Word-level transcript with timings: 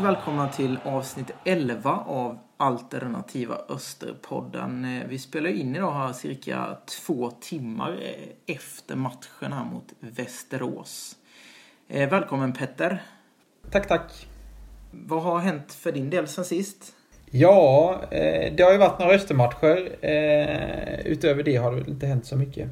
välkomna 0.00 0.48
till 0.48 0.78
avsnitt 0.84 1.30
11 1.44 1.90
av 2.06 2.38
Alternativa 2.56 3.58
Österpodden. 3.68 4.84
Eh, 4.84 5.08
vi 5.08 5.18
spelar 5.18 5.50
in 5.50 5.76
idag 5.76 5.92
här 5.92 6.12
cirka 6.12 6.76
två 6.86 7.30
timmar 7.30 7.98
eh, 8.02 8.54
efter 8.56 8.96
matchen 8.96 9.52
här 9.52 9.64
mot 9.64 9.84
Västerås. 10.00 11.16
Eh, 11.88 12.10
välkommen 12.10 12.52
Petter. 12.52 13.02
Tack, 13.70 13.88
tack. 13.88 14.26
Vad 14.90 15.22
har 15.22 15.38
hänt 15.38 15.72
för 15.72 15.92
din 15.92 16.10
del 16.10 16.28
sen 16.28 16.44
sist? 16.44 16.94
Ja, 17.30 18.00
det 18.56 18.62
har 18.62 18.72
ju 18.72 18.78
varit 18.78 18.98
några 18.98 19.12
Östermatcher. 19.14 19.96
Utöver 21.04 21.42
det 21.42 21.56
har 21.56 21.72
det 21.72 21.90
inte 21.90 22.06
hänt 22.06 22.26
så 22.26 22.36
mycket. 22.36 22.70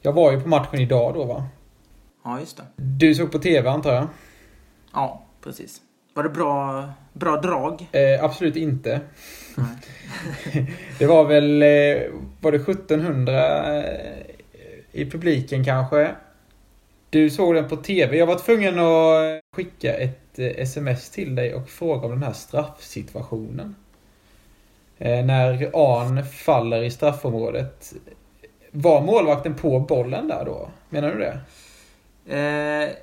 Jag 0.00 0.12
var 0.12 0.32
ju 0.32 0.40
på 0.40 0.48
matchen 0.48 0.80
idag 0.80 1.14
då 1.14 1.24
va? 1.24 1.46
Ja, 2.24 2.40
just 2.40 2.56
det. 2.56 2.64
Du 2.76 3.14
såg 3.14 3.32
på 3.32 3.38
TV 3.38 3.68
antar 3.70 3.94
jag? 3.94 4.08
Ja, 4.92 5.22
precis. 5.40 5.80
Var 6.14 6.22
det 6.22 6.28
bra, 6.28 6.88
bra 7.12 7.36
drag? 7.36 7.88
Eh, 7.92 8.24
absolut 8.24 8.56
inte. 8.56 9.00
det 10.98 11.06
var 11.06 11.24
väl, 11.24 11.62
eh, 11.62 12.10
var 12.40 12.52
det 12.52 12.58
1700 12.58 13.76
eh, 13.78 14.20
i 14.92 15.10
publiken 15.10 15.64
kanske? 15.64 16.10
Du 17.10 17.30
såg 17.30 17.54
den 17.54 17.68
på 17.68 17.76
TV. 17.76 18.16
Jag 18.16 18.26
var 18.26 18.38
tvungen 18.38 18.78
att 18.78 19.40
skicka 19.56 19.94
ett 19.94 20.38
eh, 20.38 20.46
sms 20.46 21.10
till 21.10 21.34
dig 21.34 21.54
och 21.54 21.68
fråga 21.68 22.06
om 22.06 22.10
den 22.10 22.22
här 22.22 22.32
straffsituationen. 22.32 23.74
När 24.98 25.70
Arn 25.74 26.24
faller 26.24 26.82
i 26.82 26.90
straffområdet. 26.90 27.92
Var 28.70 29.00
målvakten 29.00 29.54
på 29.54 29.80
bollen 29.80 30.28
där 30.28 30.44
då? 30.44 30.70
Menar 30.88 31.14
du 31.14 31.18
det? 31.18 31.40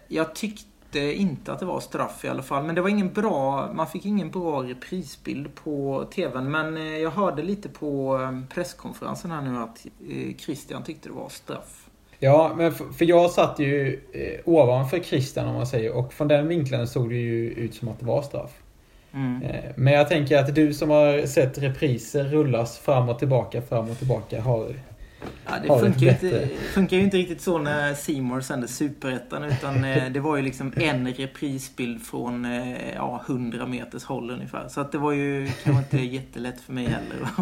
jag 0.07 0.35
tyckte 0.35 0.78
tyckte 0.91 1.13
inte 1.13 1.51
att 1.51 1.59
det 1.59 1.65
var 1.65 1.79
straff 1.79 2.25
i 2.25 2.27
alla 2.27 2.41
fall. 2.41 2.63
Men 2.63 2.75
det 2.75 2.81
var 2.81 2.89
ingen 2.89 3.13
bra, 3.13 3.69
man 3.73 3.87
fick 3.87 4.05
ingen 4.05 4.31
bra 4.31 4.63
reprisbild 4.63 5.55
på 5.55 6.05
TVn. 6.15 6.51
Men 6.51 6.77
eh, 6.77 6.97
jag 6.97 7.11
hörde 7.11 7.43
lite 7.43 7.69
på 7.69 8.19
eh, 8.21 8.53
presskonferensen 8.55 9.31
här 9.31 9.41
nu 9.41 9.57
att 9.57 9.85
eh, 10.09 10.35
Christian 10.37 10.83
tyckte 10.83 11.09
det 11.09 11.15
var 11.15 11.29
straff. 11.29 11.85
Ja, 12.19 12.51
men 12.57 12.73
för 12.73 13.05
jag 13.05 13.31
satt 13.31 13.59
ju 13.59 13.99
ovanför 14.45 14.99
Christian 14.99 15.47
om 15.47 15.53
man 15.53 15.67
säger 15.67 15.91
och 15.91 16.13
från 16.13 16.27
den 16.27 16.47
vinkeln 16.47 16.87
såg 16.87 17.09
det 17.09 17.15
ju 17.15 17.51
ut 17.51 17.75
som 17.75 17.87
att 17.87 17.99
det 17.99 18.05
var 18.05 18.21
straff. 18.21 18.51
Mm. 19.13 19.43
Men 19.75 19.93
jag 19.93 20.09
tänker 20.09 20.37
att 20.37 20.55
du 20.55 20.73
som 20.73 20.89
har 20.89 21.25
sett 21.25 21.57
repriser 21.57 22.23
rullas 22.23 22.77
fram 22.77 23.09
och 23.09 23.19
tillbaka, 23.19 23.61
fram 23.61 23.89
och 23.89 23.97
tillbaka 23.97 24.41
har 24.41 24.73
Ja, 25.51 25.59
det 25.59 25.79
funkar 25.79 26.01
ju, 26.01 26.09
inte, 26.09 26.47
funkar 26.73 26.97
ju 26.97 27.03
inte 27.03 27.17
riktigt 27.17 27.41
så 27.41 27.57
när 27.57 27.93
Seymour 27.93 28.41
sände 28.41 28.67
Superettan 28.67 29.43
utan 29.43 29.83
eh, 29.83 30.09
det 30.11 30.19
var 30.19 30.35
ju 30.35 30.41
liksom 30.41 30.73
en 30.75 31.13
reprisbild 31.13 32.01
från 32.01 32.45
eh, 32.45 32.93
ja, 32.95 33.21
100 33.27 33.65
meters 33.65 34.03
håll 34.03 34.31
ungefär. 34.31 34.67
Så 34.67 34.81
att 34.81 34.91
det 34.91 34.97
var 34.97 35.11
ju 35.11 35.49
kanske 35.63 35.83
inte 35.83 36.15
jättelätt 36.15 36.61
för 36.61 36.73
mig 36.73 36.85
heller 36.85 37.23
att, 37.23 37.39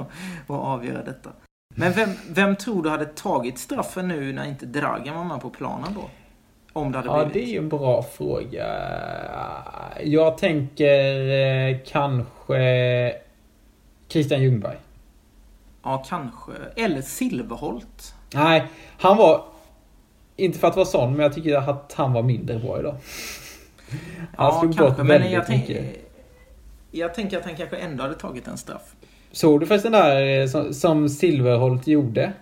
att 0.48 0.50
avgöra 0.50 1.04
detta. 1.04 1.30
Men 1.76 1.92
vem, 1.92 2.10
vem 2.30 2.56
tror 2.56 2.84
du 2.84 2.90
hade 2.90 3.06
tagit 3.06 3.60
straffen 3.60 4.08
nu 4.08 4.34
när 4.34 4.46
inte 4.46 4.66
Dragan 4.66 5.16
var 5.16 5.23
med 5.23 5.42
på 5.42 5.50
planen 5.50 5.94
då? 5.96 6.10
Om 6.73 6.92
det 6.92 6.98
hade 6.98 7.10
blivit. 7.10 7.28
Ja, 7.28 7.34
det 7.34 7.50
är 7.50 7.52
ju 7.52 7.58
en 7.58 7.70
bra 7.70 8.04
fråga. 8.04 8.67
Jag 10.04 10.38
tänker 10.38 11.30
eh, 11.30 11.78
kanske 11.86 13.14
Christian 14.08 14.42
Ljungberg. 14.42 14.78
Ja, 15.87 16.03
kanske. 16.08 16.52
Eller 16.75 17.02
Silverholt. 17.02 18.15
Nej, 18.33 18.67
han 18.98 19.17
var... 19.17 19.45
Inte 20.36 20.59
för 20.59 20.67
att 20.67 20.75
vara 20.75 20.86
sån, 20.86 21.11
men 21.11 21.20
jag 21.20 21.33
tycker 21.33 21.55
att 21.55 21.93
han 21.98 22.14
var 22.14 22.23
mindre 22.23 22.59
bra 22.59 22.80
idag. 22.80 22.95
Han 24.36 24.48
ja, 24.48 24.59
slog 24.59 24.77
kanske, 24.77 25.03
bort 25.03 25.09
väldigt 25.09 25.31
jag 25.31 25.49
mycket. 25.49 25.86
Jag 26.92 27.14
tänker 27.14 27.37
att 27.37 27.45
han 27.45 27.55
kanske 27.55 27.77
ändå 27.77 28.03
hade 28.03 28.15
tagit 28.15 28.48
en 28.48 28.58
straff. 28.58 28.95
Såg 29.31 29.59
du 29.59 29.65
förresten 29.65 29.92
där 29.92 30.42
eh, 30.42 30.48
som, 30.48 30.73
som 30.73 31.09
Silverholt 31.09 31.87
gjorde? 31.87 32.33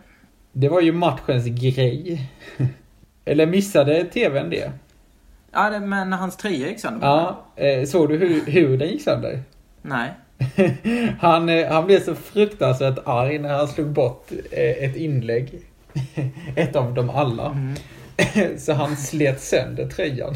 Det 0.51 0.69
var 0.69 0.81
ju 0.81 0.91
matchens 0.91 1.45
grej. 1.45 2.29
Eller 3.25 3.45
missade 3.45 4.03
TVn 4.03 4.49
det? 4.49 4.71
Ja, 5.51 5.79
men 5.79 6.13
hans 6.13 6.37
tröja 6.37 6.67
gick 6.67 6.79
sönder. 6.79 7.07
Ja, 7.07 7.45
eh, 7.55 7.85
såg 7.85 8.09
du 8.09 8.17
hur, 8.17 8.45
hur 8.45 8.77
den 8.77 8.87
gick 8.87 9.01
sönder? 9.01 9.43
Nej. 9.81 10.13
han, 11.19 11.49
eh, 11.49 11.71
han 11.71 11.85
blev 11.85 11.99
så 11.99 12.15
fruktansvärt 12.15 12.99
arg 13.05 13.39
när 13.39 13.53
han 13.53 13.67
slog 13.67 13.87
bort 13.87 14.31
eh, 14.51 14.83
ett 14.83 14.95
inlägg. 14.95 15.59
Ett 16.55 16.75
av 16.75 16.93
dem 16.93 17.09
alla. 17.09 17.45
Mm. 17.45 17.75
Så 18.57 18.73
han 18.73 18.97
slet 18.97 19.41
sönder 19.41 19.89
tröjan. 19.89 20.35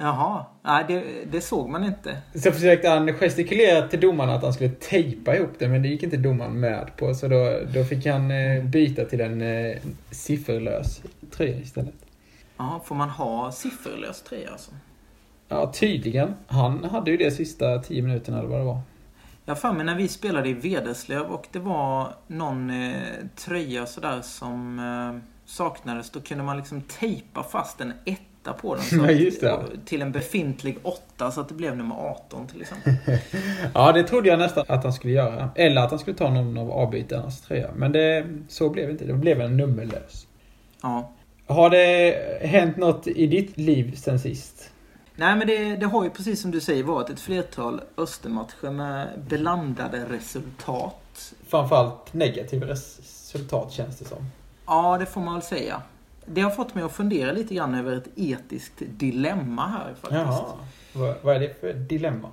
Jaha, 0.00 0.46
nej 0.62 0.84
det, 0.88 1.04
det, 1.32 1.40
såg 1.40 1.68
man 1.68 1.84
inte. 1.84 2.16
Så 2.34 2.52
försökte 2.52 2.88
han 2.88 3.14
gestikulera 3.14 3.88
till 3.88 4.00
domaren 4.00 4.30
att 4.30 4.42
han 4.42 4.52
skulle 4.52 4.70
tejpa 4.70 5.36
ihop 5.36 5.52
det 5.58 5.68
men 5.68 5.82
det 5.82 5.88
gick 5.88 6.02
inte 6.02 6.16
domaren 6.16 6.60
med 6.60 6.90
på 6.96 7.14
så 7.14 7.28
då, 7.28 7.58
då 7.74 7.84
fick 7.84 8.06
han 8.06 8.30
eh, 8.30 8.64
byta 8.64 9.04
till 9.04 9.20
en 9.20 9.42
sifferlös 10.10 11.02
tröja 11.30 11.56
istället. 11.56 11.94
Ja, 12.56 12.82
får 12.84 12.94
man 12.94 13.08
ha 13.10 13.52
sifferlös 13.52 14.22
tröja 14.22 14.50
alltså? 14.50 14.70
Ja, 15.54 15.72
tydligen. 15.72 16.34
Han 16.46 16.84
hade 16.84 17.10
ju 17.10 17.16
det 17.16 17.30
sista 17.30 17.78
tio 17.78 18.02
minuterna 18.02 18.38
eller 18.38 18.48
vad 18.48 18.60
det 18.60 18.64
var. 18.64 18.80
Jag 19.44 19.58
för 19.58 19.72
mig 19.72 19.86
när 19.86 19.94
vi 19.94 20.08
spelade 20.08 20.48
i 20.48 20.52
Vederslöv 20.52 21.26
och 21.26 21.46
det 21.52 21.58
var 21.58 22.14
någon 22.26 22.70
eh, 22.70 22.92
tröja 23.36 23.86
sådär 23.86 24.20
som 24.22 24.78
eh, 24.78 25.28
saknades. 25.44 26.10
Då 26.10 26.20
kunde 26.20 26.44
man 26.44 26.56
liksom 26.56 26.80
tejpa 26.80 27.42
fast 27.42 27.80
en 27.80 27.92
etta 28.04 28.52
på 28.52 28.74
den. 28.74 28.84
Så 28.84 28.96
ja, 28.96 29.06
det. 29.40 29.84
Till 29.84 30.02
en 30.02 30.12
befintlig 30.12 30.78
åtta 30.82 31.30
så 31.30 31.40
att 31.40 31.48
det 31.48 31.54
blev 31.54 31.76
nummer 31.76 31.94
18 31.94 32.46
till 32.46 32.60
exempel. 32.60 32.92
ja, 33.74 33.92
det 33.92 34.02
trodde 34.02 34.28
jag 34.28 34.38
nästan 34.38 34.64
att 34.68 34.84
han 34.84 34.92
skulle 34.92 35.12
göra. 35.12 35.50
Eller 35.54 35.82
att 35.82 35.90
han 35.90 35.98
skulle 35.98 36.16
ta 36.16 36.30
någon 36.30 36.58
av 36.58 36.70
avbytarnas 36.70 37.40
tröja. 37.40 37.70
Men 37.76 37.92
det, 37.92 38.26
så 38.48 38.70
blev 38.70 38.86
det 38.86 38.92
inte. 38.92 39.04
Det 39.04 39.14
blev 39.14 39.40
en 39.40 39.56
nummerlös. 39.56 40.26
Ja. 40.82 41.12
Har 41.46 41.70
det 41.70 42.16
hänt 42.46 42.76
något 42.76 43.06
i 43.06 43.26
ditt 43.26 43.58
liv 43.58 43.94
sen 43.96 44.18
sist? 44.18 44.70
Nej 45.16 45.36
men 45.36 45.46
det, 45.46 45.76
det, 45.76 45.86
har 45.86 46.04
ju 46.04 46.10
precis 46.10 46.40
som 46.40 46.50
du 46.50 46.60
säger 46.60 46.82
varit 46.82 47.10
ett 47.10 47.20
flertal 47.20 47.80
Östermatcher 47.96 48.70
med 48.70 49.08
blandade 49.28 50.04
resultat. 50.04 51.34
Framförallt 51.48 52.14
negativa 52.14 52.66
resultat 52.66 53.72
känns 53.72 53.98
det 53.98 54.04
som. 54.04 54.30
Ja, 54.66 54.98
det 54.98 55.06
får 55.06 55.20
man 55.20 55.34
väl 55.34 55.42
säga. 55.42 55.82
Det 56.26 56.40
har 56.40 56.50
fått 56.50 56.74
mig 56.74 56.84
att 56.84 56.92
fundera 56.92 57.32
lite 57.32 57.54
grann 57.54 57.74
över 57.74 57.96
ett 57.96 58.08
etiskt 58.16 58.82
dilemma 58.86 59.66
här 59.66 59.94
faktiskt. 59.94 60.12
Jaha. 60.12 61.16
Vad, 61.22 61.36
är 61.36 61.40
det 61.40 61.60
för 61.60 61.72
dilemma? 61.72 62.28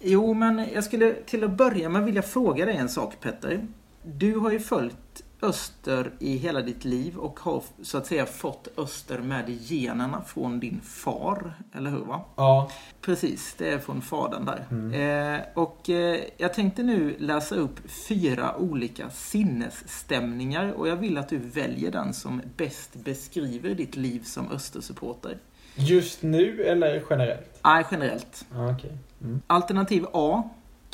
Jo, 0.00 0.34
men 0.34 0.68
jag 0.74 0.84
skulle 0.84 1.14
till 1.26 1.44
att 1.44 1.50
börja 1.50 1.88
med 1.88 2.04
vilja 2.04 2.22
fråga 2.22 2.66
dig 2.66 2.76
en 2.76 2.88
sak 2.88 3.20
Petter. 3.20 3.66
Du 4.02 4.36
har 4.36 4.50
ju 4.50 4.60
följt 4.60 5.22
öster 5.42 6.10
i 6.18 6.36
hela 6.36 6.62
ditt 6.62 6.84
liv 6.84 7.16
och 7.16 7.40
har 7.40 7.62
så 7.82 7.98
att 7.98 8.06
säga 8.06 8.26
fått 8.26 8.68
öster 8.78 9.18
med 9.18 9.50
i 9.50 9.58
generna 9.62 10.22
från 10.22 10.60
din 10.60 10.80
far. 10.80 11.54
Eller 11.72 11.90
hur? 11.90 12.04
va? 12.04 12.24
Ja. 12.36 12.70
Precis, 13.00 13.54
det 13.58 13.72
är 13.72 13.78
från 13.78 14.02
fadern 14.02 14.44
där. 14.44 14.66
Mm. 14.70 15.34
Eh, 15.34 15.40
och 15.54 15.90
eh, 15.90 16.20
jag 16.36 16.54
tänkte 16.54 16.82
nu 16.82 17.16
läsa 17.18 17.54
upp 17.54 17.90
fyra 18.08 18.56
olika 18.56 19.10
sinnesstämningar 19.10 20.72
och 20.72 20.88
jag 20.88 20.96
vill 20.96 21.18
att 21.18 21.28
du 21.28 21.38
väljer 21.38 21.90
den 21.90 22.14
som 22.14 22.42
bäst 22.56 22.94
beskriver 22.94 23.74
ditt 23.74 23.96
liv 23.96 24.22
som 24.24 24.50
östersupporter. 24.50 25.38
Just 25.74 26.22
nu 26.22 26.62
eller 26.62 27.02
generellt? 27.10 27.60
Nej, 27.64 27.84
generellt. 27.90 28.46
Ah, 28.54 28.70
okay. 28.70 28.90
Mm. 29.20 29.42
Alternativ 29.46 30.06
A, 30.12 30.50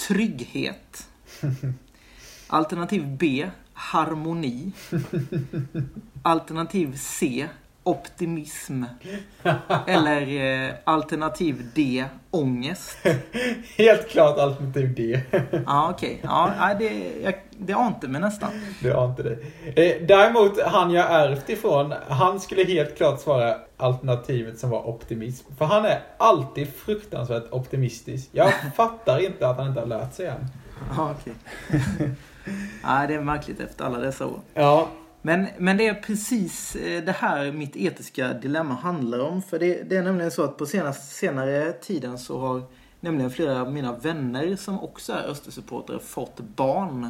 trygghet. 0.09 1.09
Alternativ 2.47 3.17
B, 3.19 3.51
harmoni. 3.75 4.73
Alternativ 6.23 6.97
C, 6.97 7.49
optimism. 7.83 8.85
Eller 9.87 10.41
eh, 10.67 10.75
alternativ 10.85 11.71
D, 11.75 12.05
ångest. 12.31 12.99
Helt 13.77 14.09
klart 14.09 14.39
alternativ 14.39 14.95
D. 14.95 15.21
ja, 15.67 15.91
okej. 15.91 16.21
Okay. 16.23 16.31
Ja, 16.59 16.75
det, 16.79 17.21
jag, 17.23 17.35
det 17.51 17.73
ante 17.73 18.09
mig 18.09 18.21
nästan. 18.21 18.51
Det 18.81 18.93
ante 18.93 19.23
det. 19.23 19.39
Eh, 19.67 20.07
däremot, 20.07 20.63
han 20.63 20.91
jag 20.91 21.13
ärvt 21.13 21.49
ifrån, 21.49 21.95
han 22.09 22.41
skulle 22.41 22.65
helt 22.65 22.97
klart 22.97 23.21
svara 23.21 23.57
alternativet 23.77 24.59
som 24.59 24.71
var 24.71 24.89
optimism. 24.89 25.47
För 25.59 25.65
han 25.65 25.85
är 25.85 26.01
alltid 26.17 26.69
fruktansvärt 26.75 27.53
optimistisk. 27.53 28.29
Jag 28.33 28.53
fattar 28.77 29.19
inte 29.19 29.49
att 29.49 29.57
han 29.57 29.69
inte 29.69 29.81
har 29.81 29.87
lärt 29.87 30.15
sig 30.15 30.27
än. 30.27 30.47
Ja, 30.97 31.15
okej. 31.21 31.35
Okay. 31.69 32.11
Nej, 32.85 33.09
det 33.09 33.15
är 33.15 33.21
märkligt 33.21 33.61
efter 33.61 33.85
alla 33.85 33.99
dessa 33.99 34.27
år. 34.27 34.41
Ja. 34.55 34.89
Men, 35.23 35.47
men 35.59 35.77
det 35.77 35.87
är 35.87 35.95
precis 35.95 36.77
eh, 36.77 37.05
det 37.05 37.13
här 37.13 37.53
mitt 37.53 37.77
etiska 37.77 38.33
dilemma 38.33 38.75
handlar 38.75 39.19
om. 39.19 39.43
För 39.43 39.59
det, 39.59 39.83
det 39.83 39.97
är 39.97 40.03
nämligen 40.03 40.31
så 40.31 40.45
att 40.45 40.57
på 40.57 40.67
senaste, 40.67 41.15
senare 41.15 41.73
tiden 41.73 42.19
så 42.19 42.41
har 42.41 42.63
nämligen 43.01 43.31
flera 43.31 43.61
av 43.61 43.73
mina 43.73 43.93
vänner 43.93 44.57
som 44.57 44.81
också 44.81 45.13
är 45.13 45.23
Östersupportrar 45.23 45.99
fått 45.99 46.41
barn. 46.41 47.09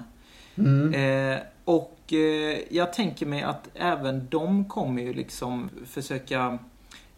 Mm. 0.55 0.95
Eh, 0.95 1.41
och 1.65 2.13
eh, 2.13 2.59
jag 2.71 2.93
tänker 2.93 3.27
mig 3.27 3.43
att 3.43 3.69
även 3.75 4.29
de 4.31 4.69
kommer 4.69 5.03
ju 5.03 5.13
liksom 5.13 5.71
försöka 5.87 6.59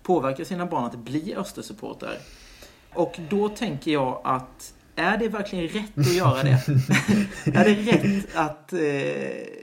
påverka 0.03 0.45
sina 0.45 0.67
barn 0.67 0.85
att 0.85 0.99
bli 0.99 1.35
Östersupportrar. 1.35 2.17
Och 2.95 3.21
då 3.31 3.49
tänker 3.49 3.91
jag 3.91 4.21
att 4.25 4.75
är 4.97 5.19
det 5.19 5.29
verkligen 5.29 5.69
rätt 5.69 5.99
att 5.99 6.15
göra 6.15 6.43
det? 6.43 6.49
är 7.59 7.65
det 7.65 7.93
rätt 7.93 8.37
att 8.37 8.73
eh, 8.73 8.79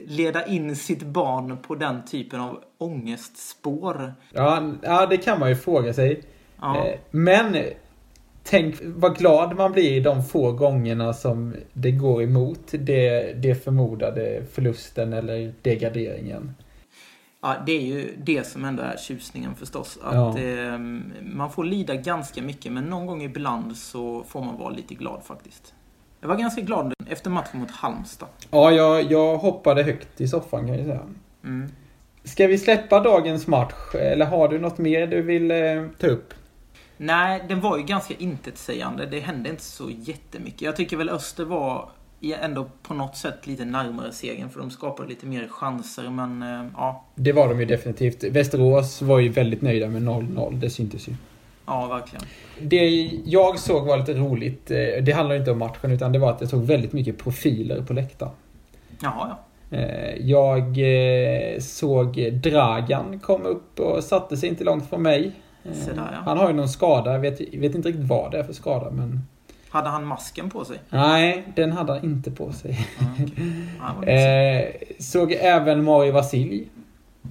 leda 0.07 0.45
in 0.45 0.75
sitt 0.75 1.03
barn 1.03 1.57
på 1.57 1.75
den 1.75 2.05
typen 2.05 2.39
av 2.39 2.63
ångestspår? 2.77 4.13
Ja, 4.33 4.71
ja 4.81 5.05
det 5.05 5.17
kan 5.17 5.39
man 5.39 5.49
ju 5.49 5.55
fråga 5.55 5.93
sig. 5.93 6.21
Ja. 6.61 6.87
Eh, 6.87 6.99
Men 7.11 7.57
tänk 8.43 8.75
vad 8.83 9.17
glad 9.17 9.55
man 9.55 9.71
blir 9.71 10.01
de 10.01 10.23
få 10.23 10.51
gångerna 10.51 11.13
som 11.13 11.55
det 11.73 11.91
går 11.91 12.23
emot 12.23 12.59
det, 12.71 13.33
det 13.33 13.55
förmodade 13.55 14.43
förlusten 14.53 15.13
eller 15.13 15.53
degraderingen. 15.61 16.55
Ja, 17.41 17.55
det 17.65 17.71
är 17.71 17.81
ju 17.81 18.15
det 18.23 18.43
som 18.47 18.65
ändå 18.65 18.83
är 18.83 18.97
tjusningen 18.97 19.55
förstås. 19.55 19.99
Att 20.03 20.15
Ja. 20.15 20.39
eh, 20.39 20.77
man 21.21 21.51
får 21.51 21.63
lida 21.63 21.95
ganska 21.95 22.41
mycket, 22.41 22.71
men 22.71 22.83
någon 22.83 23.05
gång 23.05 23.21
ibland 23.23 23.77
så 23.77 24.23
får 24.23 24.41
man 24.41 24.57
vara 24.57 24.69
lite 24.69 24.93
glad 24.95 25.21
faktiskt. 25.23 25.73
Jag 26.21 26.27
var 26.27 26.35
ganska 26.35 26.61
glad 26.61 26.93
efter 27.07 27.29
matchen 27.29 27.59
mot 27.59 27.71
Halmstad. 27.71 28.27
Ja, 28.51 28.71
jag, 28.71 29.11
jag 29.11 29.37
hoppade 29.37 29.83
högt 29.83 30.21
i 30.21 30.27
soffan 30.27 30.67
kan 30.67 30.75
jag 30.77 30.85
säga. 30.85 31.01
Mm. 31.43 31.71
Ska 32.23 32.47
vi 32.47 32.57
släppa 32.57 32.99
dagens 32.99 33.47
match? 33.47 33.95
Eller 33.95 34.25
har 34.25 34.47
du 34.49 34.59
något 34.59 34.77
mer 34.77 35.07
du 35.07 35.21
vill 35.21 35.51
eh, 35.51 35.57
ta 35.99 36.07
upp? 36.07 36.33
Nej, 36.97 37.43
den 37.47 37.61
var 37.61 37.77
ju 37.77 37.83
ganska 37.83 38.13
intetsägande. 38.13 39.05
Det 39.05 39.19
hände 39.19 39.49
inte 39.49 39.63
så 39.63 39.89
jättemycket. 39.89 40.61
Jag 40.61 40.75
tycker 40.75 40.97
väl 40.97 41.09
Öster 41.09 41.45
var 41.45 41.89
ändå 42.41 42.67
på 42.81 42.93
något 42.93 43.15
sätt 43.15 43.47
lite 43.47 43.65
närmare 43.65 44.11
segern, 44.11 44.49
för 44.49 44.59
de 44.59 44.71
skapade 44.71 45.09
lite 45.09 45.25
mer 45.25 45.47
chanser, 45.47 46.09
men 46.09 46.41
eh, 46.43 46.65
ja, 46.77 47.05
Det 47.15 47.31
var 47.31 47.47
de 47.49 47.59
ju 47.59 47.65
definitivt. 47.65 48.23
Västerås 48.23 49.01
var 49.01 49.19
ju 49.19 49.29
väldigt 49.29 49.61
nöjda 49.61 49.87
med 49.87 50.01
0-0, 50.01 50.53
det 50.59 50.69
syntes 50.69 51.07
ju. 51.07 51.13
ja 51.65 51.87
verkligen. 51.87 52.25
Det 52.61 53.11
jag 53.25 53.59
såg 53.59 53.85
var 53.85 53.97
lite 53.97 54.13
roligt, 54.13 54.71
eh, 54.71 54.77
det 55.03 55.11
handlar 55.11 55.35
inte 55.35 55.51
om 55.51 55.59
matchen 55.59 55.91
utan 55.91 56.11
det 56.11 56.19
var 56.19 56.31
att 56.31 56.41
jag 56.41 56.49
såg 56.49 56.63
väldigt 56.63 56.93
mycket 56.93 57.17
profiler 57.17 57.81
på 57.81 57.93
läktaren. 57.93 58.31
Jaha, 59.01 59.29
ja. 59.69 59.77
Eh, 59.77 60.15
Jag 60.21 60.77
såg 61.61 62.31
Dragan 62.43 63.19
komma 63.19 63.45
upp 63.45 63.79
och 63.79 64.03
satte 64.03 64.37
sig 64.37 64.49
inte 64.49 64.63
långt 64.63 64.89
från 64.89 65.01
mig. 65.01 65.31
Där, 65.63 65.73
ja. 65.95 66.17
Han 66.25 66.37
har 66.37 66.47
ju 66.47 66.53
någon 66.55 66.69
skada, 66.69 67.11
jag 67.11 67.19
vet, 67.19 67.41
vet 67.41 67.75
inte 67.75 67.87
riktigt 67.89 68.07
vad 68.07 68.31
det 68.31 68.39
är 68.39 68.43
för 68.43 68.53
skada 68.53 68.91
men... 68.91 69.21
Hade 69.71 69.89
han 69.89 70.05
masken 70.05 70.49
på 70.49 70.65
sig? 70.65 70.79
Nej, 70.89 71.47
den 71.55 71.71
hade 71.71 71.93
han 71.93 72.03
inte 72.03 72.31
på 72.31 72.51
sig. 72.51 72.87
Ja. 72.99 73.05
Ja, 73.79 73.93
var 73.93 74.01
lite 74.01 74.13
Eh, 74.13 74.97
såg 74.99 75.31
även 75.31 75.83
Mario 75.83 76.11
Vasilj. 76.11 76.67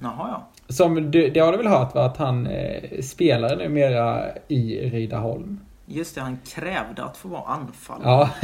Jaha, 0.01 0.13
ja. 0.31 0.47
Som 0.67 1.11
du, 1.11 1.29
det 1.29 1.39
har 1.39 1.51
du 1.51 1.57
väl 1.57 1.67
hört 1.67 1.95
va? 1.95 2.05
Att 2.05 2.17
han 2.17 2.47
eh, 2.47 3.01
spelar 3.01 3.55
numera 3.55 4.23
i 4.47 4.89
Rydaholm. 4.89 5.59
Just 5.85 6.15
det, 6.15 6.21
han 6.21 6.39
krävde 6.45 7.03
att 7.03 7.17
få 7.17 7.27
vara 7.27 7.43
anfall. 7.43 8.01
Ja, 8.03 8.29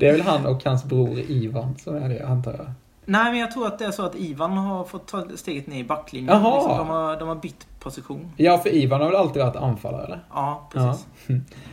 det 0.00 0.08
är 0.08 0.12
väl 0.12 0.20
han 0.20 0.46
och 0.46 0.64
hans 0.64 0.84
bror 0.84 1.18
Ivan 1.18 1.78
som 1.78 1.96
är 1.96 2.08
det 2.08 2.26
antar 2.26 2.52
jag. 2.52 2.66
Nej, 3.04 3.30
men 3.30 3.40
jag 3.40 3.50
tror 3.50 3.66
att 3.66 3.78
det 3.78 3.84
är 3.84 3.90
så 3.90 4.02
att 4.02 4.14
Ivan 4.16 4.52
har 4.52 4.84
fått 4.84 5.06
ta 5.06 5.26
steget 5.36 5.66
ner 5.66 5.78
i 5.78 5.84
backlinjen. 5.84 6.42
Jaha. 6.42 6.54
Liksom, 6.54 6.78
de, 6.78 6.88
har, 6.88 7.16
de 7.16 7.28
har 7.28 7.34
bytt 7.34 7.66
position. 7.80 8.32
Ja, 8.36 8.58
för 8.58 8.74
Ivan 8.74 9.00
har 9.00 9.08
väl 9.08 9.16
alltid 9.16 9.42
varit 9.42 9.56
anfallare 9.56 10.04
eller? 10.04 10.20
Ja, 10.34 10.68
precis. 10.72 11.06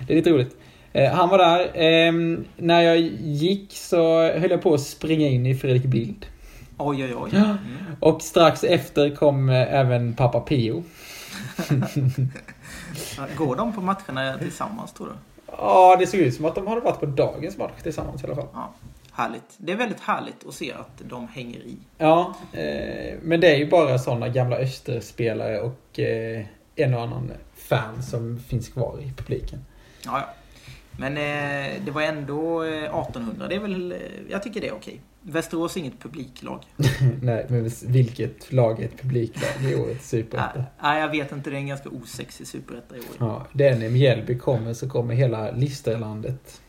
Det 0.07 0.13
är 0.13 0.18
lite 0.18 0.30
roligt. 0.30 0.57
Eh, 0.95 1.12
han 1.12 1.30
var 1.30 1.38
där. 1.38 1.71
Ehm, 1.74 2.45
när 2.57 2.81
jag 2.81 2.97
gick 3.21 3.74
så 3.74 4.31
höll 4.31 4.51
jag 4.51 4.62
på 4.62 4.74
att 4.74 4.81
springa 4.81 5.27
in 5.27 5.45
i 5.45 5.56
Fredrik 5.56 5.86
Bild. 5.86 6.25
Oj, 6.77 7.03
oj, 7.03 7.15
oj. 7.15 7.30
Mm. 7.36 7.57
Och 8.00 8.21
strax 8.21 8.63
efter 8.63 9.15
kom 9.15 9.50
eh, 9.50 9.74
även 9.74 10.13
pappa 10.13 10.39
Pio. 10.39 10.83
Går 13.38 13.56
de 13.56 13.74
på 13.74 13.81
matcherna 13.81 14.38
tillsammans, 14.38 14.94
tror 14.94 15.07
du? 15.07 15.13
Ja, 15.57 15.95
det 16.00 16.07
såg 16.07 16.19
ut 16.19 16.36
som 16.36 16.45
att 16.45 16.56
de 16.56 16.68
hade 16.68 16.81
varit 16.81 17.00
på 17.00 17.06
dagens 17.06 17.57
match 17.57 17.81
tillsammans 17.83 18.24
i 18.24 18.25
alla 18.25 18.36
fall. 18.36 18.47
Ja, 18.53 18.74
härligt. 19.12 19.56
Det 19.57 19.71
är 19.71 19.77
väldigt 19.77 20.01
härligt 20.01 20.47
att 20.47 20.53
se 20.53 20.74
att 20.74 21.01
de 21.09 21.27
hänger 21.27 21.59
i. 21.59 21.77
Ja, 21.97 22.36
eh, 22.53 23.13
men 23.21 23.39
det 23.39 23.53
är 23.53 23.57
ju 23.57 23.69
bara 23.69 24.00
sådana 24.00 24.30
gamla 24.30 24.56
Österspelare 24.56 25.59
och 25.59 26.00
eh, 26.00 26.45
en 26.75 26.94
och 26.94 27.01
annan 27.01 27.31
fan 27.56 28.03
som 28.03 28.39
finns 28.39 28.69
kvar 28.69 29.00
i 29.01 29.13
publiken. 29.18 29.65
Ja, 30.06 30.19
ja. 30.19 30.33
Men 31.00 31.18
eh, 31.18 31.83
det 31.86 31.92
var 31.92 32.01
ändå 32.01 32.63
eh, 32.63 32.83
1800. 32.83 33.47
Det 33.47 33.56
är 33.56 33.59
väl, 33.59 33.92
eh, 33.92 33.97
jag 34.30 34.44
tycker 34.44 34.62
det 34.62 34.68
är 34.68 34.74
okej. 34.74 35.01
Västerås 35.21 35.75
är 35.75 35.80
inget 35.80 36.00
publiklag. 36.00 36.63
Nej, 37.21 37.45
men 37.50 37.69
vilket 37.86 38.53
lag 38.53 38.80
är 38.80 38.86
ett 38.86 39.01
publiklag 39.01 39.71
i 39.71 39.75
årets 39.75 40.09
superetta? 40.09 40.63
Nej, 40.81 41.01
jag 41.01 41.09
vet 41.09 41.31
inte. 41.31 41.50
Det 41.50 41.56
är 41.56 41.59
en 41.59 41.68
ganska 41.68 41.89
osexig 41.89 42.47
superetta 42.47 42.95
i 42.95 43.00
år. 43.00 43.06
Ja, 43.19 43.45
det 43.53 43.68
är 43.68 43.80
när 43.80 43.89
Mjällby 43.89 44.38
kommer 44.38 44.74
så 44.74 44.89
kommer 44.89 45.13
hela 45.13 45.51
Listerlandet. 45.51 46.62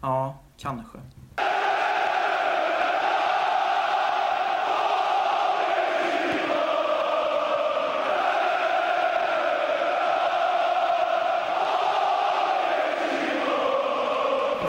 Ja, 0.00 0.40
kanske. 0.58 0.98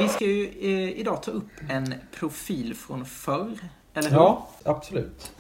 Vi 0.06 0.10
ska 0.10 0.26
ju 0.26 0.46
eh, 0.46 1.00
idag 1.00 1.24
ta 1.24 1.32
upp 1.32 1.50
en 1.70 1.94
profil 2.20 2.76
från 2.76 3.06
förr. 3.06 3.58
Eller 3.94 4.10
hur? 4.10 4.18
Ja, 4.18 4.48
absolut. 4.64 5.32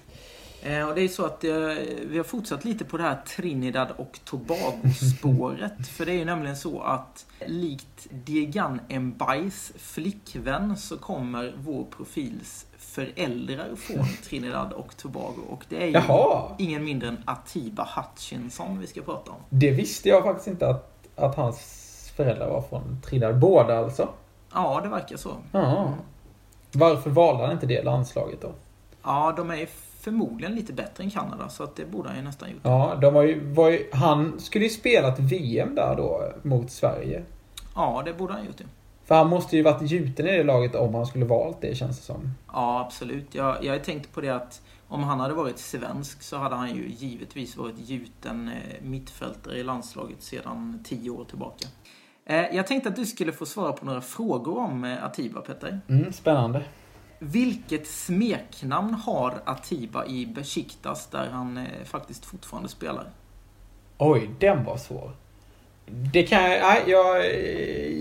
Eh, 0.61 0.89
och 0.89 0.95
det 0.95 1.01
är 1.01 1.07
så 1.07 1.25
att 1.25 1.43
eh, 1.43 1.53
vi 2.09 2.17
har 2.17 2.23
fortsatt 2.23 2.65
lite 2.65 2.85
på 2.85 2.97
det 2.97 3.03
här 3.03 3.21
Trinidad 3.35 3.87
och 3.97 4.19
Tobago-spåret. 4.23 5.87
För 5.97 6.05
det 6.05 6.11
är 6.11 6.15
ju 6.15 6.25
nämligen 6.25 6.57
så 6.57 6.81
att 6.81 7.25
likt 7.45 8.07
Diegan 8.09 8.79
Mbais 8.89 9.71
flickvän 9.77 10.77
så 10.77 10.97
kommer 10.97 11.53
vår 11.57 11.85
profils 11.97 12.65
föräldrar 12.77 13.75
från 13.75 14.05
Trinidad 14.29 14.73
och 14.73 14.97
Tobago. 14.97 15.41
Och 15.49 15.65
det 15.69 15.83
är 15.83 15.85
ju 15.85 15.91
Jaha, 15.91 16.55
ingen 16.57 16.83
mindre 16.83 17.07
än 17.07 17.23
Atiba 17.25 17.89
Hutchinson 17.95 18.79
vi 18.79 18.87
ska 18.87 19.01
prata 19.01 19.31
om. 19.31 19.37
det 19.49 19.71
visste 19.71 20.09
jag 20.09 20.23
faktiskt 20.23 20.47
inte 20.47 20.67
att, 20.67 21.07
att 21.15 21.35
hans 21.35 21.81
föräldrar 22.15 22.49
var 22.49 22.61
från 22.61 23.01
Trinidad. 23.01 23.39
Båda 23.39 23.77
alltså? 23.77 24.09
Ja, 24.53 24.79
det 24.83 24.89
verkar 24.89 25.17
så. 25.17 25.37
Ja. 25.51 25.93
Varför 26.71 27.09
valde 27.09 27.43
han 27.43 27.51
inte 27.51 27.65
det 27.65 27.83
landslaget 27.83 28.41
då? 28.41 28.51
Ja, 29.03 29.33
de 29.37 29.51
är 29.51 29.67
förmodligen 29.99 30.55
lite 30.55 30.73
bättre 30.73 31.03
än 31.03 31.11
Kanada, 31.11 31.49
så 31.49 31.63
att 31.63 31.75
det 31.75 31.85
borde 31.85 32.09
han 32.09 32.17
ju 32.17 32.23
nästan 32.23 32.51
gjort. 32.51 32.61
Ja, 32.63 32.97
de 33.01 33.13
var 33.13 33.23
ju, 33.23 33.53
var 33.53 33.69
ju, 33.69 33.89
han 33.93 34.39
skulle 34.39 34.65
ju 34.65 34.69
spelat 34.71 35.19
VM 35.19 35.75
där 35.75 35.95
då 35.95 36.33
mot 36.41 36.71
Sverige. 36.71 37.23
Ja, 37.75 38.01
det 38.05 38.13
borde 38.13 38.33
han 38.33 38.45
gjort. 38.45 38.61
ju. 38.61 38.65
För 39.05 39.15
han 39.15 39.27
måste 39.27 39.57
ju 39.57 39.63
varit 39.63 39.91
gjuten 39.91 40.27
i 40.27 40.37
det 40.37 40.43
laget 40.43 40.75
om 40.75 40.95
han 40.95 41.05
skulle 41.05 41.25
valt 41.25 41.61
det 41.61 41.75
känns 41.75 41.97
det 41.97 42.03
som. 42.03 42.31
Ja, 42.53 42.79
absolut. 42.85 43.35
Jag, 43.35 43.63
jag 43.63 43.73
har 43.73 43.79
tänkt 43.79 44.13
på 44.13 44.21
det 44.21 44.29
att 44.29 44.61
om 44.87 45.03
han 45.03 45.19
hade 45.19 45.33
varit 45.33 45.59
svensk 45.59 46.23
så 46.23 46.37
hade 46.37 46.55
han 46.55 46.75
ju 46.75 46.89
givetvis 46.89 47.57
varit 47.57 47.89
gjuten 47.89 48.47
eh, 48.47 48.83
mittfältare 48.83 49.57
i 49.57 49.63
landslaget 49.63 50.23
sedan 50.23 50.83
tio 50.83 51.09
år 51.09 51.25
tillbaka. 51.25 51.67
Eh, 52.25 52.55
jag 52.55 52.67
tänkte 52.67 52.89
att 52.89 52.95
du 52.95 53.05
skulle 53.05 53.31
få 53.31 53.45
svara 53.45 53.73
på 53.73 53.85
några 53.85 54.01
frågor 54.01 54.57
om 54.57 54.83
eh, 54.83 55.03
Atiba, 55.03 55.41
Petter. 55.41 55.79
Mm, 55.89 56.13
spännande. 56.13 56.63
Vilket 57.19 57.87
smeknamn 57.87 58.93
har 58.93 59.41
Atiba 59.45 60.05
i 60.05 60.25
Besiktas 60.25 61.07
där 61.07 61.29
han 61.29 61.57
eh, 61.57 61.63
faktiskt 61.85 62.25
fortfarande 62.25 62.69
spelar? 62.69 63.09
Oj, 63.97 64.29
den 64.39 64.63
var 64.63 64.77
svår. 64.77 65.11
Det 66.13 66.23
kan 66.23 66.43
jag, 66.51 66.61
nej, 66.61 66.83
jag, 66.87 67.25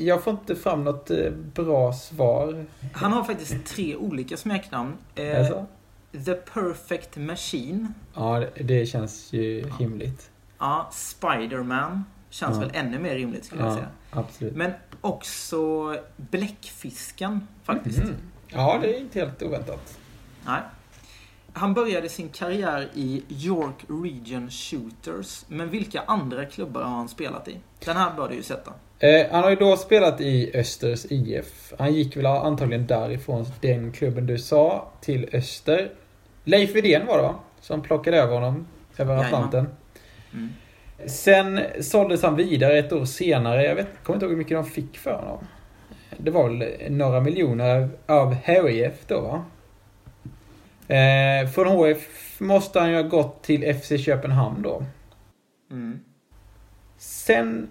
jag 0.02 0.24
får 0.24 0.32
inte 0.32 0.56
fram 0.56 0.84
något 0.84 1.10
bra 1.54 1.92
svar. 1.92 2.66
Han 2.92 3.12
har 3.12 3.24
faktiskt 3.24 3.66
tre 3.66 3.96
olika 3.96 4.36
smeknamn. 4.36 4.92
Alltså? 5.38 5.66
The 6.24 6.34
Perfect 6.34 7.16
Machine. 7.16 7.94
Ja, 8.14 8.44
det, 8.60 8.86
känns 8.86 9.32
ju 9.32 9.70
rimligt. 9.78 10.30
Ja, 10.58 10.88
Spiderman. 10.92 12.04
Känns 12.30 12.54
Ja. 12.56 12.60
väl 12.60 12.70
ännu 12.74 12.98
mer 12.98 13.14
rimligt 13.14 13.44
skulle 13.44 13.62
jag 13.62 13.70
Ja, 13.70 13.74
säga. 13.76 13.88
Absolut. 14.14 14.56
Men 14.56 14.72
också 15.00 15.96
Bläckfisken 16.16 17.48
faktiskt. 17.64 17.98
Mm. 17.98 18.16
Ja, 18.48 18.78
det 18.82 18.96
är 18.96 19.00
inte 19.00 19.18
helt 19.18 19.42
oväntat. 19.42 19.98
Nej. 20.46 20.60
Han 21.52 21.74
började 21.74 22.08
sin 22.08 22.28
karriär 22.28 22.88
i 22.94 23.22
York 23.28 23.84
Region 23.88 24.50
Shooters. 24.50 25.44
Men 25.48 25.70
vilka 25.70 26.00
andra 26.00 26.44
klubbar 26.44 26.82
har 26.82 26.90
han 26.90 27.08
spelat 27.08 27.48
i? 27.48 27.60
Den 27.84 27.96
här 27.96 28.14
bör 28.16 28.28
du 28.28 28.34
ju 28.34 28.42
sätta. 28.42 28.72
Eh, 28.98 29.26
han 29.30 29.42
har 29.42 29.50
ju 29.50 29.56
då 29.56 29.76
spelat 29.76 30.20
i 30.20 30.50
Östers 30.54 31.04
IF. 31.04 31.72
Han 31.78 31.94
gick 31.94 32.16
väl 32.16 32.26
antagligen 32.26 32.86
därifrån, 32.86 33.46
den 33.60 33.92
klubben 33.92 34.26
du 34.26 34.38
sa, 34.38 34.92
till 35.00 35.28
Öster. 35.32 35.92
Leif 36.44 36.74
Widén 36.74 37.06
var 37.06 37.16
det 37.16 37.22
va? 37.22 37.34
Som 37.60 37.82
plockade 37.82 38.16
över 38.16 38.34
honom 38.34 38.66
över. 38.96 39.16
Atlanten. 39.16 39.68
Mm. 40.32 40.48
Sen 41.06 41.60
såldes 41.80 42.22
han 42.22 42.36
vidare 42.36 42.78
ett 42.78 42.92
år 42.92 43.04
senare. 43.04 43.64
Jag 43.64 43.74
vet, 43.74 44.04
kommer 44.04 44.16
inte 44.16 44.24
ihåg 44.26 44.32
hur 44.32 44.38
mycket 44.38 44.56
de 44.56 44.64
fick 44.64 44.98
för 44.98 45.12
honom. 45.12 45.46
Det 46.16 46.30
var 46.30 46.48
väl 46.48 46.92
några 46.92 47.20
miljoner 47.20 47.88
av 48.06 48.34
HIF 48.34 49.06
då 49.06 49.20
va? 49.20 49.44
Eh, 50.94 51.48
från 51.48 51.66
HF 51.66 52.40
måste 52.40 52.80
han 52.80 52.90
ju 52.90 52.96
ha 52.96 53.02
gått 53.02 53.42
till 53.42 53.74
FC 53.74 54.04
Köpenhamn 54.04 54.62
då. 54.62 54.84
Mm. 55.70 56.00
Sen 56.98 57.68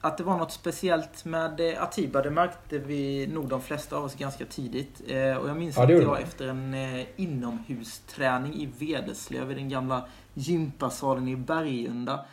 att 0.05 0.19
det 0.19 0.25
var 0.25 0.39
något 0.39 0.53
speciellt 0.53 1.25
med 1.25 1.61
eh, 1.61 1.83
Atiba, 1.83 2.23
det 2.23 2.31
märkte 2.31 2.79
vi 2.79 3.27
nog 3.27 3.49
de 3.49 3.63
flesta 3.63 3.97
av 3.97 4.05
oss 4.05 4.15
ganska 4.15 4.45
tidigt. 4.45 5.03
Eh, 5.09 5.37
och 5.37 5.49
jag 5.49 5.57
minns 5.57 5.77
ja, 5.77 5.83
att 5.83 5.91
jag 5.91 6.21
efter 6.21 6.49
en 6.49 6.75
eh, 6.75 7.07
inomhusträning 7.17 8.55
i 8.55 8.69
Vedeslöv 8.79 9.51
i 9.51 9.55
den 9.55 9.69
gamla 9.69 10.05
gympasalen 10.35 11.29
i 11.29 11.37
Bergunda 11.37 12.25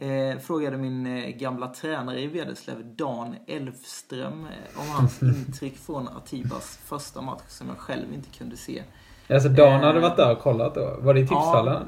Eh, 0.00 0.38
frågade 0.38 0.76
min 0.76 1.06
eh, 1.06 1.30
gamla 1.30 1.68
tränare 1.68 2.20
i 2.20 2.26
Vederslöv, 2.26 2.94
Dan 2.96 3.36
Elfström, 3.46 4.44
eh, 4.44 4.80
om 4.80 4.88
hans 4.88 5.22
intryck 5.22 5.76
från 5.76 6.08
Atibas 6.08 6.78
första 6.84 7.20
match 7.20 7.42
som 7.48 7.68
jag 7.68 7.78
själv 7.78 8.14
inte 8.14 8.30
kunde 8.38 8.56
se. 8.56 8.82
Alltså 9.30 9.48
Dan 9.48 9.80
hade 9.80 10.00
varit 10.00 10.16
där 10.16 10.32
och 10.32 10.38
kollat 10.38 10.74
då? 10.74 10.96
Var 11.00 11.14
det 11.14 11.20
i 11.20 11.22
tipshallen? 11.22 11.74
Ja, 11.74 11.82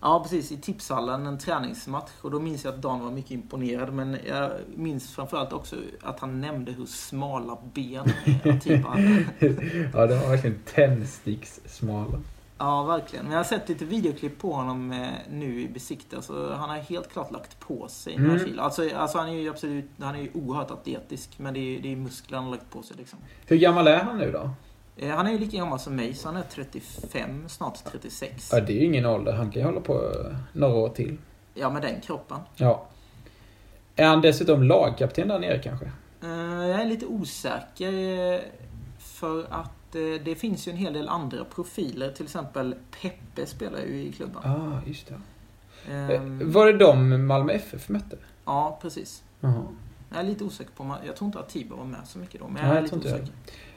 ja, 0.00 0.20
precis. 0.22 0.52
I 0.52 0.56
tipshallen, 0.56 1.26
en 1.26 1.38
träningsmatch. 1.38 2.10
Och 2.22 2.30
då 2.30 2.40
minns 2.40 2.64
jag 2.64 2.74
att 2.74 2.82
Dan 2.82 3.04
var 3.04 3.10
mycket 3.10 3.30
imponerad. 3.30 3.92
Men 3.92 4.16
jag 4.26 4.50
minns 4.76 5.14
framförallt 5.14 5.52
också 5.52 5.76
att 6.02 6.20
han 6.20 6.40
nämnde 6.40 6.72
hur 6.72 6.86
smala 6.86 7.58
ben 7.74 8.12
Atiba 8.44 8.88
hade. 8.88 9.26
ja, 9.92 10.06
det 10.06 10.14
var 10.14 10.28
verkligen 10.28 10.58
tändstickssmala. 10.74 12.20
Ja, 12.58 12.82
verkligen. 12.82 13.24
Men 13.24 13.32
jag 13.32 13.38
har 13.38 13.44
sett 13.44 13.68
lite 13.68 13.84
videoklipp 13.84 14.38
på 14.38 14.52
honom 14.52 14.92
eh, 14.92 15.08
nu 15.30 15.60
i 15.60 15.68
Besiktas 15.68 16.26
så 16.26 16.52
han 16.54 16.70
har 16.70 16.76
helt 16.76 17.12
klart 17.12 17.32
lagt 17.32 17.60
på 17.60 17.88
sig 17.88 18.16
några 18.16 18.32
mm. 18.32 18.46
kilo. 18.46 18.62
Alltså, 18.62 18.90
alltså 18.96 19.18
han 19.18 19.28
är 19.28 19.32
ju 19.32 19.50
absolut, 19.50 19.84
han 20.00 20.14
är 20.14 20.20
ju 20.20 20.30
oerhört 20.34 20.70
atletisk 20.70 21.30
men 21.36 21.54
det 21.54 21.60
är, 21.60 21.80
det 21.82 21.92
är 21.92 21.96
muskler 21.96 22.36
han 22.36 22.44
har 22.44 22.52
lagt 22.52 22.70
på 22.70 22.82
sig 22.82 22.96
liksom. 22.96 23.18
Hur 23.46 23.56
gammal 23.56 23.86
är 23.88 23.98
han 23.98 24.18
nu 24.18 24.32
då? 24.32 24.50
Eh, 24.96 25.16
han 25.16 25.26
är 25.26 25.30
ju 25.30 25.38
lika 25.38 25.56
gammal 25.56 25.78
som 25.78 25.96
mig, 25.96 26.14
så 26.14 26.28
han 26.28 26.36
är 26.36 26.42
35, 26.50 27.48
snart 27.48 27.84
36. 27.84 28.50
Ja, 28.52 28.60
det 28.60 28.72
är 28.72 28.76
ju 28.76 28.84
ingen 28.84 29.06
ålder. 29.06 29.32
Han 29.32 29.50
kan 29.50 29.62
ju 29.62 29.66
hålla 29.68 29.80
på 29.80 29.94
eh, 29.94 30.36
några 30.52 30.74
år 30.74 30.88
till. 30.88 31.18
Ja, 31.54 31.70
med 31.70 31.82
den 31.82 32.00
kroppen. 32.00 32.38
Ja. 32.56 32.86
Är 33.96 34.06
han 34.06 34.20
dessutom 34.20 34.62
lagkapten 34.62 35.28
där 35.28 35.38
nere 35.38 35.58
kanske? 35.58 35.90
Jag 36.20 36.80
är 36.80 36.86
lite 36.86 37.06
osäker. 37.06 38.40
För 38.98 39.46
att 39.50 39.77
Eh, 39.94 40.22
det 40.24 40.34
finns 40.34 40.68
ju 40.68 40.72
en 40.72 40.78
hel 40.78 40.92
del 40.92 41.08
andra 41.08 41.44
profiler. 41.44 42.12
Till 42.12 42.24
exempel 42.24 42.74
Peppe 43.02 43.46
spelar 43.46 43.78
ju 43.78 44.02
i 44.02 44.12
klubben. 44.12 44.40
Ja, 44.44 44.50
ah, 44.50 44.80
just 44.86 45.08
det. 45.08 45.14
Um, 46.14 46.52
var 46.52 46.66
det 46.66 46.78
de 46.78 47.26
Malmö 47.26 47.52
FF 47.52 47.88
mötte? 47.88 48.16
Ja, 48.44 48.78
precis. 48.82 49.22
Aha. 49.40 49.64
Jag 50.10 50.20
är 50.20 50.24
lite 50.24 50.44
osäker 50.44 50.70
på, 50.76 50.96
jag 51.06 51.16
tror 51.16 51.26
inte 51.26 51.38
att 51.38 51.48
Tiber 51.48 51.76
var 51.76 51.84
med 51.84 52.00
så 52.06 52.18
mycket 52.18 52.40
då, 52.40 52.48
men 52.48 52.66
jag 52.66 52.76
är 52.76 52.82
lite 52.82 52.96
osäker. 52.96 53.28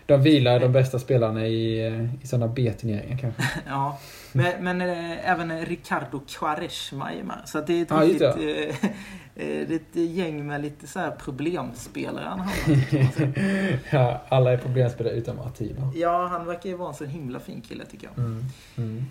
De 0.06 0.22
vilar 0.22 0.60
de 0.60 0.72
bästa 0.72 1.00
spelarna 1.00 1.48
i, 1.48 1.88
i 2.22 2.28
sådana 2.28 2.48
B-turneringar 2.48 3.18
kanske. 3.18 3.44
ja, 3.68 4.00
men, 4.34 4.64
men 4.64 4.82
äh, 4.82 5.30
även 5.32 5.66
Ricardo 5.66 6.22
Quaresma 6.28 7.14
är 7.14 7.24
med. 7.24 7.42
Så 7.46 7.62
det 7.62 7.74
är 7.74 7.82
ett 7.82 7.92
ah, 7.92 8.02
riktigt, 8.02 8.22
äh, 8.22 8.92
det 9.36 9.74
är 9.74 9.76
ett 9.76 9.96
gäng 9.96 10.48
med 10.48 10.62
lite 10.62 10.88
så 10.88 11.00
här 11.00 11.12
problemspelare 11.12 12.26
han 12.26 12.40
hamnar 12.40 13.80
Ja, 13.92 14.22
alla 14.30 14.52
är 14.52 14.58
problemspelare 14.58 15.14
utom 15.14 15.40
Atiba. 15.40 15.92
Ja, 15.96 16.28
han 16.28 16.46
verkar 16.46 16.70
ju 16.70 16.76
vara 16.76 16.90
en 16.90 16.96
så 16.96 17.06
himla 17.06 17.40
fin 17.40 17.62
kille 17.62 17.86
tycker 17.86 18.08
jag. 18.08 18.18
Mm, 18.18 18.46
mm. 18.78 19.06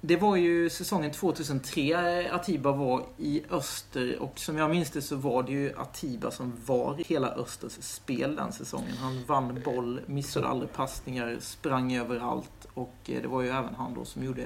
Det 0.00 0.16
var 0.16 0.36
ju 0.36 0.70
säsongen 0.70 1.10
2003 1.10 2.30
Atiba 2.32 2.72
var 2.72 3.02
i 3.18 3.42
Öster 3.50 4.22
och 4.22 4.38
som 4.38 4.58
jag 4.58 4.70
minns 4.70 4.90
det 4.90 5.02
så 5.02 5.16
var 5.16 5.42
det 5.42 5.52
ju 5.52 5.72
Atiba 5.78 6.30
som 6.30 6.52
var 6.66 6.96
hela 7.06 7.28
Östers 7.28 7.72
spel 7.80 8.36
den 8.36 8.52
säsongen. 8.52 8.96
Han 8.96 9.24
vann 9.26 9.60
boll, 9.64 10.00
missade 10.06 10.46
aldrig 10.46 10.72
passningar, 10.72 11.36
sprang 11.40 11.96
överallt 11.96 12.65
och 12.76 12.94
eh, 13.08 13.22
det 13.22 13.28
var 13.28 13.42
ju 13.42 13.48
även 13.48 13.74
han 13.74 13.94
då 13.94 14.04
som 14.04 14.24
gjorde 14.24 14.42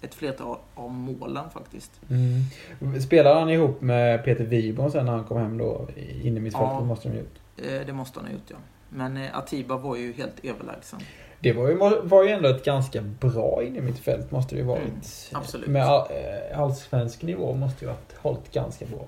ett 0.00 0.14
flertal 0.14 0.58
av 0.74 0.90
målen 0.90 1.50
faktiskt. 1.50 2.00
Mm. 2.10 3.00
Spelade 3.00 3.40
han 3.40 3.50
ihop 3.50 3.80
med 3.80 4.24
Peter 4.24 4.44
Wibon 4.44 4.90
sen 4.90 5.06
när 5.06 5.12
han 5.12 5.24
kom 5.24 5.38
hem 5.38 5.58
då 5.58 5.88
in 6.22 6.36
i 6.36 6.40
mitt 6.40 6.52
fält? 6.52 6.68
Ja, 6.70 6.80
måste 6.80 7.08
de 7.08 7.12
ha 7.12 7.20
gjort. 7.20 7.38
Eh, 7.56 7.86
det 7.86 7.92
måste 7.92 8.18
han 8.18 8.26
ha 8.26 8.32
gjort 8.32 8.50
ja. 8.50 8.56
Men 8.88 9.16
eh, 9.16 9.38
Atiba 9.38 9.76
var 9.76 9.96
ju 9.96 10.12
helt 10.12 10.44
överlägsen. 10.44 11.00
Det 11.40 11.52
var 11.52 11.68
ju, 11.68 11.76
var 12.02 12.24
ju 12.24 12.30
ändå 12.30 12.48
ett 12.48 12.64
ganska 12.64 13.02
bra 13.02 13.62
in 13.66 13.76
i 13.76 13.80
mitt 13.80 13.98
fält 13.98 14.30
måste 14.30 14.54
det 14.54 14.58
ju 14.58 14.66
varit. 14.66 14.82
Mm, 14.82 15.00
absolut. 15.32 15.68
Med 15.68 15.84
all, 15.84 16.06
allsvensk 16.54 17.22
nivå 17.22 17.54
måste 17.54 17.84
ju 17.84 17.90
ha 17.90 17.96
hållit 18.16 18.52
ganska 18.52 18.86
bra. 18.86 19.06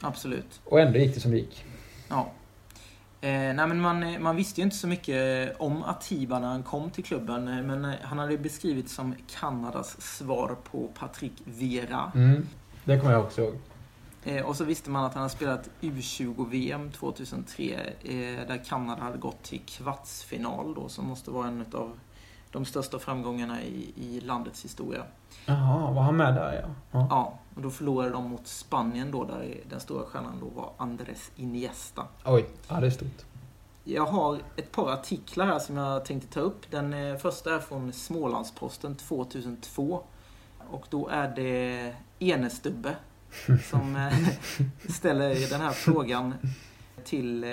Absolut. 0.00 0.60
Och 0.64 0.80
ändå 0.80 0.98
gick 0.98 1.14
det 1.14 1.20
som 1.20 1.30
det 1.30 1.36
gick. 1.36 1.64
Ja. 2.08 2.26
Eh, 3.24 3.54
nej 3.54 3.66
men 3.66 3.80
man, 3.80 4.22
man 4.22 4.36
visste 4.36 4.60
ju 4.60 4.64
inte 4.64 4.76
så 4.76 4.86
mycket 4.86 5.54
om 5.58 5.82
Atiba 5.82 6.38
när 6.38 6.48
han 6.48 6.62
kom 6.62 6.90
till 6.90 7.04
klubben. 7.04 7.44
Men 7.44 7.94
han 8.02 8.18
hade 8.18 8.38
beskrivits 8.38 8.94
som 8.94 9.14
Kanadas 9.26 10.00
svar 10.00 10.56
på 10.70 10.88
Patrick 10.98 11.32
Vera. 11.44 12.12
Mm, 12.14 12.48
det 12.84 12.98
kommer 12.98 13.12
jag 13.12 13.22
också 13.24 13.40
ihåg. 13.40 13.54
Eh, 14.24 14.46
och 14.46 14.56
så 14.56 14.64
visste 14.64 14.90
man 14.90 15.04
att 15.04 15.14
han 15.14 15.22
hade 15.22 15.34
spelat 15.34 15.70
U20-VM 15.80 16.90
2003 16.90 17.64
eh, 18.02 18.46
där 18.48 18.64
Kanada 18.64 19.02
hade 19.02 19.18
gått 19.18 19.42
till 19.42 19.60
kvartsfinal 19.66 20.74
då 20.74 20.88
som 20.88 21.06
måste 21.06 21.30
vara 21.30 21.48
en 21.48 21.64
av 21.72 21.98
de 22.50 22.64
största 22.64 22.98
framgångarna 22.98 23.62
i, 23.62 23.92
i 23.96 24.20
landets 24.20 24.64
historia. 24.64 25.02
Jaha, 25.46 25.90
var 25.90 26.02
han 26.02 26.16
med 26.16 26.34
där 26.34 26.52
ja. 26.62 26.68
ja? 26.90 27.06
Ja, 27.10 27.38
och 27.54 27.62
då 27.62 27.70
förlorade 27.70 28.10
de 28.10 28.30
mot 28.30 28.46
Spanien 28.46 29.10
då 29.10 29.24
där 29.24 29.60
den 29.68 29.80
stora 29.80 30.04
stjärnan 30.06 30.40
då 30.40 30.60
var 30.60 30.72
Andres 30.76 31.30
Iniesta. 31.36 32.06
Oj, 32.24 32.46
ja 32.68 32.80
det 32.80 32.86
är 32.86 32.90
stort. 32.90 33.24
Jag 33.84 34.06
har 34.06 34.38
ett 34.56 34.72
par 34.72 34.92
artiklar 34.92 35.46
här 35.46 35.58
som 35.58 35.76
jag 35.76 36.04
tänkte 36.04 36.28
ta 36.28 36.40
upp. 36.40 36.70
Den 36.70 36.94
eh, 36.94 37.16
första 37.16 37.54
är 37.54 37.58
från 37.58 37.92
Smålandsposten 37.92 38.96
2002. 38.96 40.02
Och 40.70 40.86
då 40.90 41.08
är 41.08 41.28
det 41.36 41.94
Enestubbe 42.18 42.96
som 43.70 43.96
eh, 43.96 44.28
ställer 44.94 45.50
den 45.50 45.60
här 45.60 45.70
frågan 45.70 46.34
till 47.04 47.44
eh, 47.44 47.50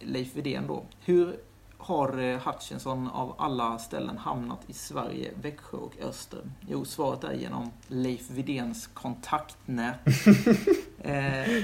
Leif 0.00 0.36
Widén 0.36 0.66
då. 0.66 0.84
Hur 1.00 1.36
har 1.82 2.18
eh, 2.18 2.38
Hutchinson 2.38 3.08
av 3.08 3.34
alla 3.38 3.78
ställen 3.78 4.18
hamnat 4.18 4.60
i 4.66 4.72
Sverige, 4.72 5.32
Växjö 5.42 5.78
och 5.78 5.94
Öster? 6.02 6.40
Jo, 6.68 6.84
svaret 6.84 7.24
är 7.24 7.32
genom 7.32 7.70
Leif 7.88 8.30
Widéns 8.30 8.86
kontaktnät. 8.86 9.98
eh, 11.02 11.62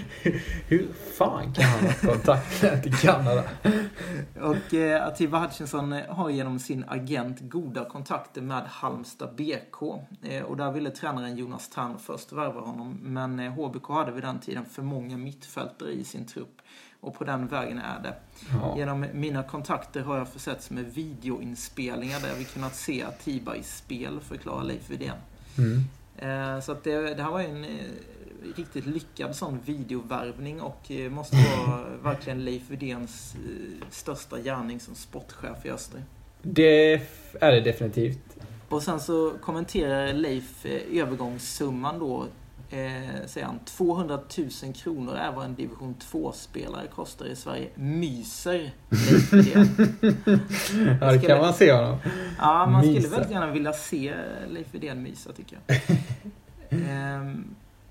Hur 0.66 0.88
fan 1.18 1.52
kan 1.52 1.64
han 1.64 1.84
ha 1.84 1.92
kontaktnät 1.92 2.86
i 2.86 2.90
Kanada? 2.90 3.44
och 4.40 4.74
eh, 4.74 5.06
Atiba 5.06 5.38
Hutchinson 5.38 5.92
har 6.08 6.30
genom 6.30 6.58
sin 6.58 6.84
agent 6.88 7.40
goda 7.40 7.84
kontakter 7.84 8.42
med 8.42 8.62
Halmstad 8.66 9.34
BK. 9.36 9.82
Eh, 10.22 10.42
och 10.42 10.56
där 10.56 10.72
ville 10.72 10.90
tränaren 10.90 11.36
Jonas 11.36 11.68
Tern 11.68 11.98
först 11.98 12.32
värva 12.32 12.60
honom, 12.60 12.98
men 13.02 13.40
eh, 13.40 13.52
HBK 13.52 13.88
hade 13.88 14.12
vid 14.12 14.24
den 14.24 14.40
tiden 14.40 14.64
för 14.64 14.82
många 14.82 15.16
mittfältare 15.16 15.90
i 15.90 16.04
sin 16.04 16.26
trupp. 16.26 16.62
Och 17.00 17.14
på 17.14 17.24
den 17.24 17.46
vägen 17.46 17.78
är 17.78 18.02
det. 18.02 18.14
Ja. 18.52 18.74
Genom 18.76 19.06
mina 19.12 19.42
kontakter 19.42 20.00
har 20.02 20.18
jag 20.18 20.28
försetts 20.28 20.70
med 20.70 20.84
videoinspelningar 20.84 22.20
där 22.20 22.34
vi 22.38 22.44
kunnat 22.44 22.74
se 22.74 23.02
Atiba 23.02 23.56
i 23.56 23.62
spel, 23.62 24.20
förklarar 24.20 24.64
Leif 24.64 24.90
Widén. 24.90 25.16
Mm. 25.58 25.84
Eh, 26.16 26.60
så 26.60 26.72
att 26.72 26.84
det, 26.84 27.14
det 27.14 27.22
här 27.22 27.30
var 27.30 27.40
en 27.40 27.64
eh, 27.64 27.70
riktigt 28.56 28.86
lyckad 28.86 29.36
sån 29.36 29.60
videovärvning 29.64 30.60
och 30.60 30.90
eh, 30.90 31.10
måste 31.10 31.36
vara 31.36 31.84
verkligen 32.02 32.44
Leif 32.44 32.70
Widéns 32.70 33.34
största 33.90 34.38
gärning 34.38 34.80
som 34.80 34.94
sportchef 34.94 35.66
i 35.66 35.70
Öster. 35.70 36.02
Det 36.42 36.92
är 37.40 37.52
det 37.52 37.60
definitivt. 37.60 38.18
Och 38.68 38.82
sen 38.82 39.00
så 39.00 39.32
kommenterar 39.40 40.12
Leif 40.12 40.66
övergångssumman 40.92 41.98
då 41.98 42.26
eh, 42.70 43.26
säger 43.26 43.46
han, 43.46 43.58
200 43.64 44.20
000 44.62 44.74
kronor 44.74 45.14
är 45.14 45.32
vad 45.32 45.44
en 45.44 45.54
division 45.54 45.94
2-spelare 46.12 46.86
kostar 46.94 47.26
i 47.26 47.36
Sverige. 47.36 47.68
Myser 47.74 48.70
Ja, 51.00 51.12
det 51.12 51.18
kan 51.26 51.38
man 51.38 51.54
se 51.54 51.72
honom. 51.72 51.96
Ja, 52.38 52.66
man 52.66 52.80
mysa. 52.80 53.00
skulle 53.00 53.16
väldigt 53.16 53.32
gärna 53.32 53.50
vilja 53.50 53.72
se 53.72 54.14
Leif 54.48 54.74
Widén 54.74 55.02
mysa, 55.02 55.32
tycker 55.32 55.58
jag. 55.66 55.76
ehm, 56.88 57.44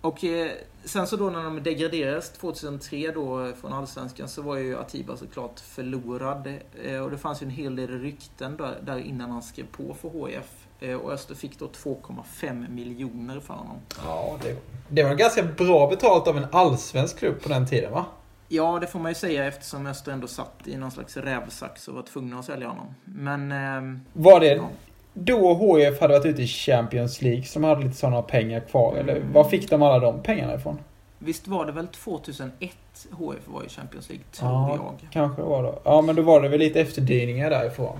och 0.07 0.23
eh, 0.23 0.51
sen 0.83 1.07
så 1.07 1.15
då 1.15 1.29
när 1.29 1.43
de 1.43 1.63
degraderades 1.63 2.29
2003 2.29 3.11
då 3.11 3.51
från 3.61 3.73
Allsvenskan 3.73 4.29
så 4.29 4.41
var 4.41 4.57
ju 4.57 4.79
Atiba 4.79 5.17
såklart 5.17 5.59
förlorad. 5.59 6.53
Eh, 6.83 6.99
och 6.99 7.11
det 7.11 7.17
fanns 7.17 7.41
ju 7.41 7.45
en 7.45 7.51
hel 7.51 7.75
del 7.75 7.99
rykten 7.99 8.57
där, 8.57 8.77
där 8.81 8.97
innan 8.97 9.31
han 9.31 9.41
skrev 9.41 9.65
på 9.71 9.93
för 9.93 10.27
HIF 10.27 10.67
Eh, 10.79 10.95
och 10.95 11.11
Öster 11.11 11.35
fick 11.35 11.59
då 11.59 11.67
2,5 11.67 12.69
miljoner 12.69 13.39
för 13.39 13.53
honom. 13.53 13.77
Ja, 14.03 14.37
det, 14.43 14.55
det 14.89 15.03
var 15.03 15.15
ganska 15.15 15.43
bra 15.43 15.87
betalt 15.87 16.27
av 16.27 16.37
en 16.37 16.47
allsvensk 16.51 17.19
klubb 17.19 17.41
på 17.41 17.49
den 17.49 17.67
tiden 17.67 17.91
va? 17.91 18.05
Ja, 18.47 18.79
det 18.81 18.87
får 18.87 18.99
man 18.99 19.11
ju 19.11 19.15
säga 19.15 19.45
eftersom 19.45 19.87
Öster 19.87 20.11
ändå 20.11 20.27
satt 20.27 20.67
i 20.67 20.77
någon 20.77 20.91
slags 20.91 21.17
rävsax 21.17 21.87
och 21.87 21.95
var 21.95 22.01
tvungna 22.01 22.39
att 22.39 22.45
sälja 22.45 22.67
honom. 22.67 22.95
Men... 23.03 23.51
Eh, 23.51 23.99
var 24.13 24.39
det 24.39 24.55
ja. 24.55 24.69
Då 25.23 25.53
HIF 25.53 26.01
hade 26.01 26.13
varit 26.13 26.25
ute 26.25 26.41
i 26.41 26.47
Champions 26.47 27.21
League 27.21 27.43
som 27.43 27.63
hade 27.63 27.83
lite 27.83 27.95
sådana 27.97 28.21
pengar 28.21 28.59
kvar? 28.59 28.93
Mm. 28.93 29.09
Eller 29.09 29.21
var 29.33 29.43
fick 29.43 29.69
de 29.69 29.81
alla 29.81 29.99
de 29.99 30.23
pengarna 30.23 30.55
ifrån? 30.55 30.79
Visst 31.19 31.47
var 31.47 31.65
det 31.65 31.71
väl 31.71 31.87
2001 31.87 32.51
HIF 32.93 33.47
var 33.47 33.63
i 33.63 33.69
Champions 33.69 34.09
League, 34.09 34.25
tror 34.31 34.51
ja, 34.51 34.75
jag. 34.75 35.11
kanske 35.11 35.41
var 35.41 35.63
det. 35.63 35.79
Ja, 35.83 36.01
men 36.01 36.15
då 36.15 36.21
var 36.21 36.41
det 36.41 36.49
väl 36.49 36.59
lite 36.59 36.81
efterdyningar 36.81 37.49
därifrån. 37.49 37.99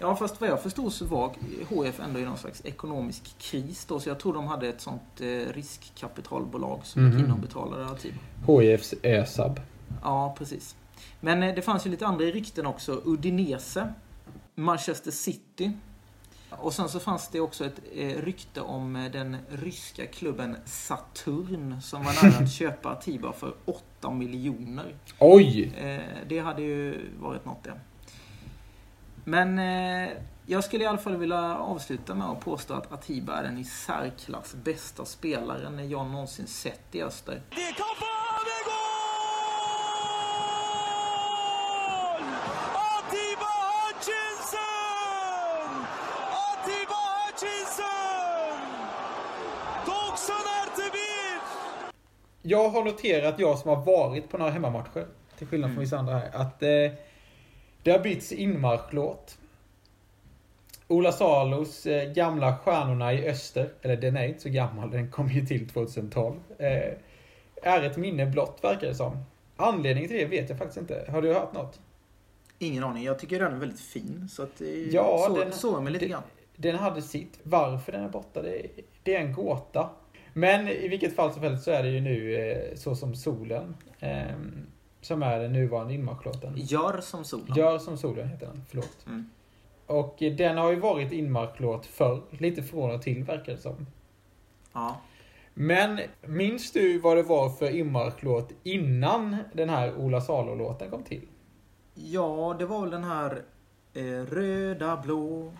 Ja, 0.00 0.16
fast 0.16 0.40
vad 0.40 0.50
jag 0.50 0.62
förstod 0.62 0.92
så 0.92 1.04
var 1.04 1.32
HF 1.68 2.00
ändå 2.00 2.20
i 2.20 2.24
någon 2.24 2.38
slags 2.38 2.64
ekonomisk 2.64 3.38
kris 3.38 3.84
då, 3.84 4.00
så 4.00 4.08
jag 4.08 4.18
tror 4.18 4.32
de 4.34 4.46
hade 4.46 4.68
ett 4.68 4.80
sånt 4.80 5.20
eh, 5.20 5.52
riskkapitalbolag 5.54 6.80
som 6.82 7.02
mm. 7.02 7.16
gick 7.16 7.26
in 7.26 7.32
och 7.32 7.38
betalade 7.38 7.86
Atiba. 7.86 8.18
HIFs 8.46 8.94
ÖSAB. 9.02 9.60
Ja, 10.02 10.34
precis. 10.38 10.76
Men 11.20 11.42
eh, 11.42 11.54
det 11.54 11.62
fanns 11.62 11.86
ju 11.86 11.90
lite 11.90 12.06
andra 12.06 12.24
rykten 12.24 12.66
också. 12.66 13.00
Udinese, 13.04 13.92
Manchester 14.54 15.10
City. 15.10 15.72
Och 16.50 16.72
sen 16.72 16.88
så 16.88 17.00
fanns 17.00 17.28
det 17.28 17.40
också 17.40 17.64
ett 17.64 17.80
eh, 17.94 18.22
rykte 18.22 18.60
om 18.60 18.96
eh, 18.96 19.10
den 19.10 19.36
ryska 19.48 20.06
klubben 20.06 20.56
Saturn 20.64 21.82
som 21.82 22.04
var 22.04 22.24
nära 22.24 22.44
att 22.44 22.52
köpa 22.58 22.88
Atiba 22.88 23.32
för 23.32 23.54
8 23.64 24.10
miljoner. 24.10 24.94
Oj! 25.18 25.72
Eh, 25.76 26.28
det 26.28 26.38
hade 26.38 26.62
ju 26.62 27.10
varit 27.20 27.44
något 27.44 27.64
det. 27.64 27.80
Men 29.24 29.58
jag 30.46 30.64
skulle 30.64 30.84
i 30.84 30.86
alla 30.86 30.98
fall 30.98 31.16
vilja 31.16 31.56
avsluta 31.56 32.14
med 32.14 32.26
att 32.26 32.40
påstå 32.40 32.74
att 32.74 32.92
Atiba 32.92 33.36
är 33.36 33.42
den 33.42 33.58
i 33.58 33.64
särklass 33.64 34.54
bästa 34.64 35.04
spelaren 35.04 35.90
jag 35.90 36.06
någonsin 36.06 36.46
sett 36.46 36.94
i 36.94 37.02
Öster. 37.02 37.42
Det 37.50 37.56
är 37.56 38.17
Jag 52.48 52.68
har 52.68 52.84
noterat, 52.84 53.38
jag 53.38 53.58
som 53.58 53.68
har 53.70 53.84
varit 53.84 54.28
på 54.28 54.38
några 54.38 54.50
hemmamatcher, 54.50 55.06
till 55.38 55.46
skillnad 55.46 55.70
från 55.70 55.74
mm. 55.76 55.84
vissa 55.84 55.98
andra 55.98 56.18
här, 56.18 56.30
att 56.32 56.62
eh, 56.62 56.98
det 57.82 57.90
har 57.90 57.98
bytts 57.98 58.32
inmarschlåt. 58.32 59.38
Ola 60.88 61.12
Salos 61.12 61.86
eh, 61.86 62.12
gamla 62.12 62.56
Stjärnorna 62.56 63.12
i 63.12 63.28
Öster, 63.28 63.72
eller 63.82 63.96
den 63.96 64.16
är 64.16 64.26
inte 64.26 64.40
så 64.40 64.48
gammal, 64.48 64.90
den 64.90 65.10
kom 65.10 65.28
ju 65.28 65.46
till 65.46 65.68
2012. 65.68 66.36
Eh, 66.58 66.68
är 67.62 67.82
ett 67.82 67.96
minne 67.96 68.26
blott, 68.26 68.58
verkar 68.62 68.86
det 68.86 68.94
som. 68.94 69.24
Anledningen 69.56 70.08
till 70.08 70.18
det 70.18 70.24
vet 70.24 70.48
jag 70.48 70.58
faktiskt 70.58 70.78
inte. 70.78 71.04
Har 71.08 71.22
du 71.22 71.34
hört 71.34 71.52
något? 71.52 71.80
Ingen 72.58 72.84
aning. 72.84 73.04
Jag 73.04 73.18
tycker 73.18 73.40
den 73.40 73.52
är 73.52 73.58
väldigt 73.58 73.80
fin. 73.80 74.28
Så 74.30 74.42
att 74.42 74.58
det 74.58 74.84
ja, 74.84 75.24
så, 75.28 75.36
den, 75.36 75.52
såg 75.52 75.82
mig 75.82 75.92
lite 75.92 76.06
grann. 76.06 76.22
Den 76.56 76.76
hade 76.76 77.02
sitt. 77.02 77.38
Varför 77.42 77.92
den 77.92 78.04
är 78.04 78.08
borta, 78.08 78.42
det, 78.42 78.66
det, 79.02 79.14
är 79.14 79.20
en 79.20 79.32
gåta. 79.32 79.90
Men 80.32 80.68
i 80.68 80.88
vilket 80.88 81.16
fall 81.16 81.32
som 81.32 81.42
helst 81.42 81.64
så 81.64 81.70
är 81.70 81.82
det 81.82 81.88
ju 81.88 82.00
nu 82.00 82.36
eh, 82.36 82.74
så 82.76 82.94
som 82.94 83.14
solen. 83.14 83.74
Eh, 84.00 84.26
som 85.00 85.22
är 85.22 85.38
den 85.38 85.52
nuvarande 85.52 85.94
inmarschlåten. 85.94 86.52
Gör 86.56 87.00
som 87.00 87.24
solen. 87.24 87.56
Gör 87.56 87.78
som 87.78 87.98
solen 87.98 88.28
heter 88.28 88.46
den, 88.46 88.64
förlåt. 88.68 89.06
Mm. 89.06 89.30
Och 89.86 90.16
den 90.36 90.58
har 90.58 90.70
ju 90.70 90.80
varit 90.80 91.12
inmarschlåt 91.12 91.86
förr, 91.86 92.22
lite 92.30 92.62
från 92.62 92.90
och 92.90 93.02
till 93.02 93.24
verkar 93.24 93.52
det 93.52 93.58
som. 93.58 93.86
Ja. 94.72 95.00
Men 95.54 96.00
minns 96.26 96.72
du 96.72 96.98
vad 96.98 97.16
det 97.16 97.22
var 97.22 97.50
för 97.50 97.70
inmarschlåt 97.76 98.52
innan 98.62 99.36
den 99.52 99.68
här 99.68 99.94
Ola 99.96 100.20
Salo-låten 100.20 100.90
kom 100.90 101.02
till? 101.02 101.28
Ja, 101.94 102.56
det 102.58 102.66
var 102.66 102.80
väl 102.80 102.90
den 102.90 103.04
här 103.04 103.42
eh, 103.94 104.02
Röda 104.02 104.96
blå, 104.96 105.52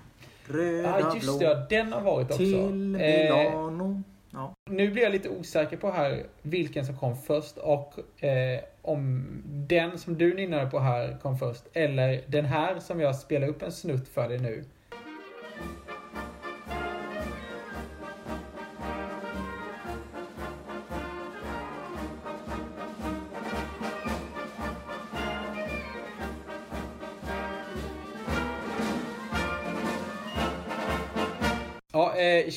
röda 0.47 1.01
ja, 1.01 1.15
just 1.15 1.39
blå. 1.39 1.49
Ja, 1.49 1.67
den 1.71 1.93
har 1.93 2.01
varit 2.01 2.27
också. 2.27 2.37
Till 2.37 2.75
Milano. 2.75 3.91
Eh, 3.93 4.01
Ja. 4.31 4.55
Nu 4.71 4.91
blir 4.91 5.03
jag 5.03 5.13
lite 5.13 5.29
osäker 5.29 5.77
på 5.77 5.91
här 5.91 6.27
vilken 6.43 6.87
som 6.87 6.97
kom 6.97 7.17
först 7.17 7.59
och 7.59 8.25
eh, 8.25 8.61
om 8.83 9.27
den 9.69 9.99
som 9.99 10.19
du 10.19 10.35
nynnade 10.35 10.71
på 10.71 10.79
här 10.79 11.19
kom 11.23 11.39
först 11.39 11.65
eller 11.73 12.21
den 12.27 12.45
här 12.45 12.79
som 12.79 13.01
jag 13.01 13.17
spelar 13.17 13.49
upp 13.49 13.63
en 13.63 13.73
snutt 13.73 14.09
för 14.09 14.29
dig 14.29 14.39
nu. 14.39 14.65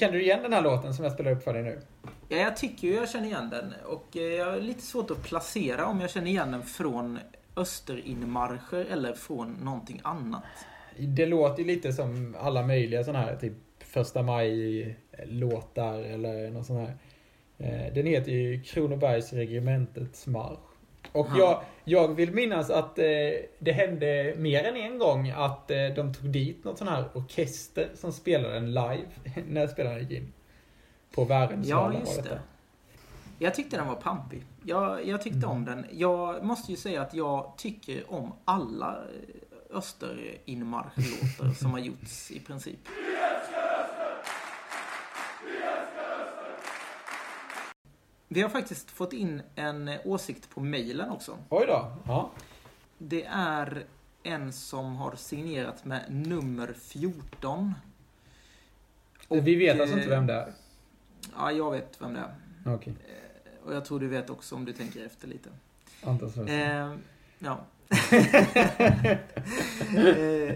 Känner 0.02 0.14
du 0.14 0.22
igen 0.22 0.42
den 0.44 0.54
här 0.54 0.62
låten 0.62 0.94
som 0.94 1.04
jag 1.06 1.14
spelar 1.14 1.32
upp 1.32 1.44
för 1.44 1.54
dig 1.54 1.64
nu? 1.64 1.82
Ja, 2.30 2.38
jag 2.38 2.58
tycker 2.58 2.88
ju 2.88 2.94
jag 2.94 3.10
känner 3.10 3.28
igen 3.28 3.50
den. 3.50 3.74
Och 3.86 4.18
eh, 4.18 4.22
jag 4.22 4.52
har 4.52 4.60
lite 4.60 4.82
svårt 4.82 5.12
att 5.12 5.24
placera 5.24 5.86
om 5.86 6.02
jag 6.02 6.10
känner 6.10 6.28
igen 6.28 6.52
den 6.52 6.64
från 6.64 7.20
österinmarscher 7.56 8.86
eller 8.92 9.14
från 9.14 9.54
någonting 9.54 10.02
annat. 10.04 10.44
Det 10.98 11.26
låter 11.26 11.62
ju 11.62 11.68
lite 11.68 11.94
som 11.94 12.36
alla 12.40 12.64
möjliga 12.64 13.04
sådana 13.04 13.26
här, 13.26 13.36
typ 13.36 13.54
första 13.80 14.22
maj-låtar 14.24 16.00
eller 16.00 16.50
något 16.50 16.66
sånt 16.66 16.80
här. 16.80 16.98
Eh, 17.58 17.94
den 17.94 18.06
heter 18.06 18.32
ju 18.32 18.62
Kronobergs 18.64 19.34
regementets 19.34 20.28
marsch. 20.28 20.71
Och 21.12 21.28
jag, 21.36 21.62
jag 21.84 22.16
vill 22.16 22.34
minnas 22.34 22.70
att 22.70 23.00
eh, 23.00 23.06
det 23.60 23.72
hände 23.72 24.34
mer 24.38 24.64
än 24.64 24.78
en 24.78 25.00
gång 25.00 25.30
att 25.30 25.72
eh, 25.72 25.78
de 25.96 26.14
tog 26.14 26.30
dit 26.30 26.64
något 26.64 26.78
sån 26.78 26.88
här 26.88 27.06
orkester 27.14 27.90
som 27.96 28.12
spelade 28.12 28.54
den 28.54 28.74
live 28.74 29.08
när 29.50 29.68
spelaren 29.68 30.00
gick 30.00 30.12
in. 30.12 30.34
På 31.16 31.26
Värensvala 31.26 31.94
Ja, 31.94 32.00
just 32.00 32.24
det. 32.24 32.40
Jag 33.40 33.56
tyckte 33.56 33.78
den 33.78 33.88
var 33.88 33.96
pampig. 33.96 34.44
Jag, 34.64 35.08
jag 35.08 35.22
tyckte 35.22 35.38
mm. 35.38 35.50
om 35.50 35.66
den. 35.66 35.86
Jag 35.92 36.44
måste 36.44 36.72
ju 36.72 36.78
säga 36.78 37.02
att 37.02 37.14
jag 37.14 37.54
tycker 37.58 38.14
om 38.14 38.34
alla 38.46 38.98
eh, 38.98 39.78
Österinmarschlåtar 39.78 41.54
som 41.54 41.72
har 41.72 41.80
gjorts 41.80 42.32
i 42.32 42.40
princip. 42.40 42.80
Vi 48.34 48.42
har 48.42 48.50
faktiskt 48.50 48.92
fått 48.92 49.14
in 49.14 49.42
en 49.56 49.92
åsikt 50.04 50.50
på 50.50 50.60
mejlen 50.62 51.10
också. 51.10 51.38
Oj 51.50 51.66
då. 51.68 51.92
Ja. 52.08 52.32
Det 52.98 53.24
är 53.32 53.84
en 54.24 54.54
som 54.54 54.96
har 54.96 55.16
signerat 55.16 55.86
med 55.86 56.06
nummer 56.10 56.74
14. 56.74 57.74
Vi 59.30 59.56
vet 59.56 59.82
alltså 59.82 59.96
eh, 59.96 60.04
inte 60.04 60.16
vem 60.16 60.28
det 60.28 60.34
är? 60.34 60.54
Ja, 61.36 61.52
jag 61.52 61.72
vet 61.72 62.02
vem 62.02 62.14
det 62.14 62.20
är. 62.20 62.36
Okej. 62.76 62.94
Eh, 63.08 63.66
Och 63.68 63.76
jag 63.76 63.86
tror 63.86 64.00
du 64.00 64.08
vet 64.08 64.30
också 64.30 64.56
om 64.56 64.66
du 64.66 64.74
tänker 64.74 65.06
efter 65.06 65.28
lite. 65.28 65.50
Svensson. 66.02 66.48
Eh, 66.48 66.96
ja. 67.40 67.60
Eh, 69.96 70.56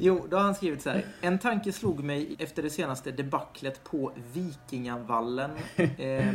jo, 0.00 0.26
då 0.30 0.36
har 0.36 0.44
han 0.44 0.54
skrivit 0.54 0.82
så 0.82 0.90
här. 0.90 1.06
En 1.20 1.38
tanke 1.38 1.72
slog 1.72 2.04
mig 2.04 2.36
efter 2.38 2.62
det 2.62 2.70
senaste 2.70 3.10
debaclet 3.10 3.84
på 3.84 4.12
Vikingavallen. 4.32 5.50
Eh, 5.76 6.28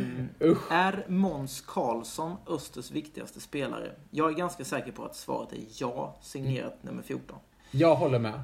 är 0.70 1.04
Måns 1.08 1.60
Karlsson 1.60 2.36
Östers 2.46 2.90
viktigaste 2.90 3.40
spelare? 3.40 3.90
Jag 4.10 4.30
är 4.30 4.34
ganska 4.34 4.64
säker 4.64 4.92
på 4.92 5.04
att 5.04 5.16
svaret 5.16 5.52
är 5.52 5.60
ja, 5.78 6.16
signerat 6.22 6.82
nummer 6.82 7.02
14. 7.02 7.36
Jag 7.70 7.94
håller 7.94 8.18
med. 8.18 8.40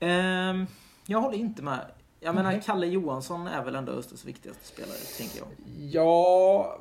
Eh, 0.00 0.66
jag 1.06 1.20
håller 1.20 1.38
inte 1.38 1.62
med. 1.62 1.90
Jag 2.20 2.34
menar. 2.34 2.60
Kalle 2.64 2.86
Johansson 2.86 3.46
är 3.46 3.64
väl 3.64 3.74
ändå 3.74 3.92
Östers 3.92 4.24
viktigaste 4.24 4.66
spelare, 4.66 4.98
tänker 5.18 5.38
jag. 5.38 5.48
Ja, 5.90 6.78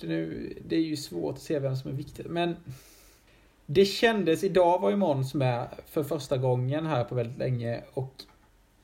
det, 0.00 0.76
är 0.76 0.80
ju 0.80 0.96
svårt 0.96 1.34
att 1.34 1.42
se 1.42 1.58
vem 1.58 1.76
som 1.76 1.90
är 1.90 1.94
viktig. 1.94 2.26
Men 2.26 2.56
det 3.66 3.84
kändes, 3.84 4.44
idag 4.44 4.78
var 4.80 4.90
ju 4.90 4.96
Måns 4.96 5.34
med 5.34 5.68
för 5.86 6.02
första 6.02 6.36
gången 6.36 6.86
här 6.86 7.04
på 7.04 7.14
väldigt 7.14 7.38
länge 7.38 7.82
och 7.94 8.12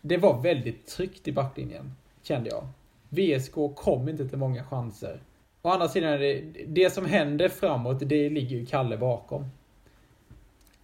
det 0.01 0.17
var 0.17 0.43
väldigt 0.43 0.87
tryggt 0.87 1.29
i 1.29 1.33
backlinjen, 1.33 1.93
kände 2.23 2.51
jag. 2.51 2.69
VSK 3.09 3.55
kom 3.77 4.09
inte 4.09 4.29
till 4.29 4.39
många 4.39 4.65
chanser. 4.65 5.21
Å 5.63 5.69
andra 5.69 5.89
sidan, 5.89 6.13
är 6.13 6.19
det, 6.19 6.41
det 6.67 6.91
som 6.91 7.07
händer 7.07 7.49
framåt, 7.49 7.99
det 8.01 8.31
ligger 8.31 8.57
ju 8.57 8.67
Kalle 8.67 8.97
bakom. 8.99 9.45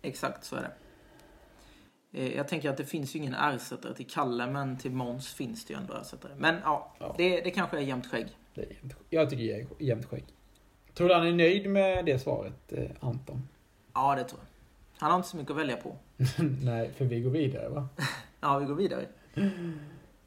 Exakt 0.03 0.45
så 0.45 0.57
är 0.57 0.61
det. 0.61 0.71
Eh, 2.21 2.37
Jag 2.37 2.49
tänker 2.49 2.71
att 2.71 2.77
det 2.77 2.85
finns 2.85 3.15
ju 3.15 3.19
ingen 3.19 3.35
ersättare 3.35 3.95
till 3.95 4.07
Kalle, 4.07 4.47
men 4.47 4.79
till 4.79 4.91
Måns 4.91 5.33
finns 5.35 5.65
det 5.65 5.73
ju 5.75 5.81
ändå 5.81 5.95
ersättare. 5.95 6.33
Men 6.37 6.57
ja, 6.65 6.95
Ja. 6.99 7.15
Det, 7.19 7.41
det 7.41 7.51
kanske 7.51 7.77
är 7.77 7.81
jämnt 7.81 8.07
skägg. 8.07 8.27
Är 8.55 8.61
jämnt, 8.61 8.95
jag 9.11 9.31
tycker 9.31 9.45
det 9.45 9.53
är 9.53 9.67
jämnt 9.79 10.07
skägg. 10.07 10.25
Tror 10.95 11.09
du 11.09 11.15
han 11.15 11.27
är 11.27 11.33
nöjd 11.33 11.71
med 11.71 12.05
det 12.05 12.19
svaret, 12.19 12.73
eh, 12.73 12.91
Anton? 13.01 13.49
Ja, 13.99 14.15
det 14.15 14.25
tror 14.25 14.41
jag. 14.41 14.49
Han 15.01 15.11
har 15.11 15.19
inte 15.19 15.29
så 15.29 15.37
mycket 15.37 15.51
att 15.51 15.57
välja 15.57 15.77
på. 15.77 15.97
Nej, 16.63 16.91
för 16.97 17.05
vi 17.05 17.21
går 17.21 17.31
vidare 17.31 17.69
va? 17.69 17.89
Ja, 18.41 18.59
vi 18.59 18.67
går 18.67 18.75
vidare. 18.75 19.07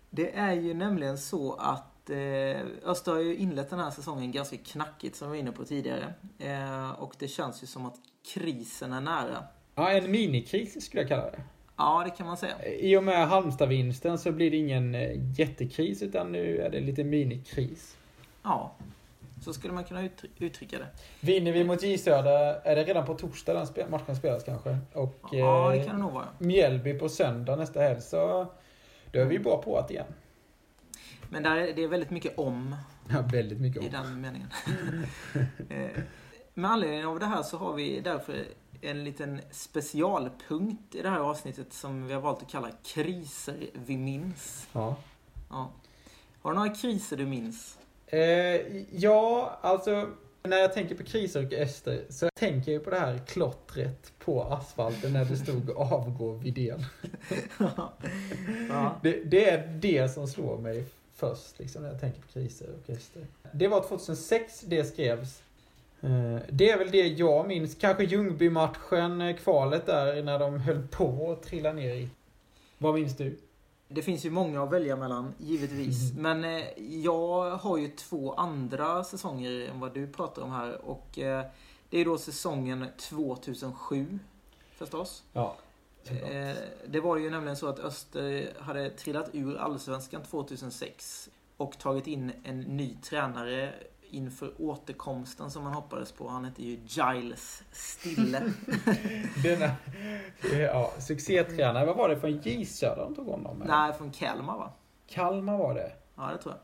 Det 0.10 0.36
är 0.36 0.54
ju 0.54 0.74
nämligen 0.74 1.18
så 1.18 1.54
att 1.54 2.10
eh, 2.10 2.62
Öster 2.86 3.12
har 3.12 3.20
ju 3.20 3.36
inlett 3.36 3.70
den 3.70 3.80
här 3.80 3.92
säsongen 3.92 4.32
ganska 4.32 4.58
knackigt, 4.58 5.16
som 5.16 5.32
vi 5.32 5.38
var 5.38 5.40
inne 5.40 5.52
på 5.52 5.66
tidigare. 5.66 6.14
Eh, 6.40 6.92
och 6.92 7.14
det 7.20 7.28
känns 7.28 7.64
ju 7.64 7.68
som 7.68 7.86
att 7.86 7.96
krisen 8.34 8.94
är 8.94 9.02
nära. 9.02 9.44
Ja, 9.76 9.92
en 9.92 10.12
minikris 10.12 10.86
skulle 10.86 11.02
jag 11.02 11.10
kalla 11.10 11.32
det. 11.32 11.44
Ja, 11.78 12.04
det 12.06 12.10
kan 12.18 12.28
man 12.28 12.38
säga. 12.38 12.66
I 12.66 12.98
och 12.98 13.04
med 13.04 13.28
Halmstad-vinsten 13.28 14.18
så 14.18 14.32
blir 14.32 14.52
det 14.52 14.58
ingen 14.58 14.96
eh, 14.96 15.40
jättekris 15.40 16.02
utan 16.02 16.32
nu 16.32 16.58
är 16.58 16.70
det 16.70 16.80
lite 16.80 17.04
minikris. 17.04 17.98
Ja, 18.44 18.72
så 19.42 19.54
skulle 19.54 19.74
man 19.74 19.84
kunna 19.84 20.02
uttry- 20.02 20.30
uttrycka 20.38 20.78
det. 20.80 20.88
Vinner 21.20 21.52
vi 21.52 21.64
mot 21.64 21.84
J 21.84 21.98
Södra, 21.98 22.56
är 22.62 22.76
det 22.76 22.84
redan 22.84 23.06
på 23.06 23.14
torsdag 23.14 23.54
den 23.76 23.92
matchen 23.92 24.16
spelas 24.16 24.44
kanske? 24.44 24.78
Och 24.94 25.20
Ja, 25.32 25.70
det 25.70 25.78
eh, 25.80 25.86
kan 25.86 25.96
det 25.96 26.02
nog 26.02 26.12
vara. 26.14 26.28
Mjällby 26.38 27.00
på 27.00 27.10
söndag 27.10 27.56
nästa 27.56 27.80
helg 27.82 28.02
så 28.02 28.48
då 29.12 29.20
är 29.20 29.26
vi 29.26 29.40
bra 29.40 29.62
på 29.62 29.78
att 29.78 29.92
igen. 29.92 30.06
Men 31.30 31.44
där 31.44 31.56
är, 31.56 31.74
det 31.74 31.84
är 31.84 31.88
väldigt 31.88 32.10
mycket 32.12 32.38
om 32.38 32.76
Ja, 33.10 33.22
väldigt 33.32 33.60
mycket 33.62 33.84
i 33.84 33.86
om. 33.86 33.92
den 33.92 34.22
meningen. 34.22 34.48
Eh, 35.70 36.02
Med 36.54 36.72
anledning 36.72 37.06
av 37.06 37.20
det 37.20 37.26
här 37.26 37.44
så 37.44 37.58
har 37.58 37.74
vi 37.74 38.00
därför 38.02 38.36
en 38.82 39.04
liten 39.04 39.42
specialpunkt 39.52 40.96
i 40.96 41.02
det 41.02 41.10
här 41.10 41.20
avsnittet 41.20 41.74
som 41.74 42.08
vi 42.08 42.14
har 42.14 42.22
valt 42.22 42.42
att 42.42 42.50
kalla 42.50 42.70
kriser 42.84 43.70
vi 43.74 43.98
minns. 43.98 44.68
Ja. 44.74 44.96
Ja. 45.50 45.70
Har 46.42 46.52
du 46.52 46.56
några 46.58 46.70
kriser 46.76 47.18
du 47.18 47.26
minns? 47.26 47.78
Eh, 48.12 48.62
ja, 48.92 49.58
alltså 49.62 50.10
när 50.44 50.58
jag 50.58 50.74
tänker 50.74 50.96
på 50.96 51.04
kriser 51.04 51.46
och 51.46 51.54
Ester 51.54 52.02
så 52.10 52.30
tänker 52.40 52.72
jag 52.72 52.84
på 52.84 52.90
det 52.90 53.00
här 53.00 53.20
klottret 53.28 54.12
på 54.20 54.44
asfalten 54.44 55.14
när 55.14 55.26
det 55.26 55.38
stod 55.38 55.70
avgå 55.70 56.32
Widén. 56.32 56.86
ja. 58.70 58.96
Det, 59.04 59.24
det 59.24 59.50
är 59.50 59.68
det 59.68 60.10
som 60.10 60.28
slår 60.28 60.58
mig 60.58 60.84
först 61.16 61.60
liksom, 61.60 61.82
när 61.84 61.90
jag 61.90 62.00
tänker 62.00 62.22
på 62.22 62.28
kriser 62.28 62.68
och 62.84 62.90
Ester. 62.90 63.26
Det 63.52 63.68
var 63.68 63.82
2006 63.82 64.62
det 64.62 64.84
skrevs. 64.84 65.42
Eh, 66.02 66.38
Det 66.50 66.70
är 66.70 66.78
väl 66.78 66.92
det 66.92 67.08
jag 67.08 67.48
minns. 67.48 67.76
Kanske 67.76 68.04
Ljungby-matchen, 68.04 69.22
eh, 69.22 69.36
kvalet 69.36 69.86
där 69.86 70.24
när 70.24 70.40
de 70.40 70.60
höll 70.60 70.88
på 70.88 71.32
att 71.32 71.44
trilla 71.44 71.74
ner 71.74 71.94
i. 71.96 72.10
Vad 72.78 72.94
minns 72.94 73.18
du? 73.18 73.38
Det 73.94 74.02
finns 74.02 74.26
ju 74.26 74.30
många 74.30 74.64
att 74.64 74.72
välja 74.72 74.96
mellan, 74.96 75.34
givetvis. 75.38 76.14
Men 76.14 76.44
eh, 76.44 76.62
jag 76.78 77.52
har 77.52 77.78
ju 77.78 77.88
två 77.88 78.34
andra 78.34 79.04
säsonger 79.04 79.70
än 79.70 79.80
vad 79.80 79.94
du 79.94 80.08
pratar 80.08 80.42
om 80.42 80.52
här. 80.52 80.86
Och 80.86 81.20
eh, 81.20 81.46
det 81.90 81.98
är 81.98 82.06
då 82.06 82.18
säsongen 82.18 82.86
2007, 82.98 84.20
förstås. 84.78 85.24
Ja. 85.34 85.56
Eh, 86.06 86.56
det 86.88 87.00
var 87.00 87.18
ju 87.18 87.30
nämligen 87.30 87.58
så 87.58 87.68
att 87.68 87.80
Öster 87.80 88.54
hade 88.60 88.90
trillat 88.90 89.30
ur 89.34 89.58
Allsvenskan 89.58 90.24
2006 90.24 91.30
och 91.58 91.78
tagit 91.80 92.08
in 92.08 92.32
en 92.44 92.62
ny 92.62 92.96
tränare 92.96 93.74
inför 94.12 94.54
återkomsten 94.62 95.52
som 95.52 95.64
man 95.64 95.74
hoppades 95.74 96.12
på. 96.12 96.28
Han 96.28 96.46
hette 96.46 96.64
ju 96.64 96.80
Giles 96.86 97.64
Stille. 97.72 98.42
Denna, 99.44 99.72
ja, 100.60 100.92
succétränare. 101.00 101.86
Vad 101.86 101.98
var 101.98 102.10
det 102.10 102.20
för 102.20 102.28
en 102.28 102.42
J 102.42 102.66
Södra 102.66 103.04
de 103.04 103.16
tog 103.16 103.28
honom 103.28 103.58
med? 103.58 103.68
Nej, 103.68 103.94
från 103.94 104.12
Kalmar 104.12 104.58
va? 104.58 104.72
Kalmar 105.08 105.58
var 105.58 105.74
det. 105.74 105.92
Ja, 106.16 106.30
det 106.32 106.38
tror 106.38 106.56
jag. 106.56 106.62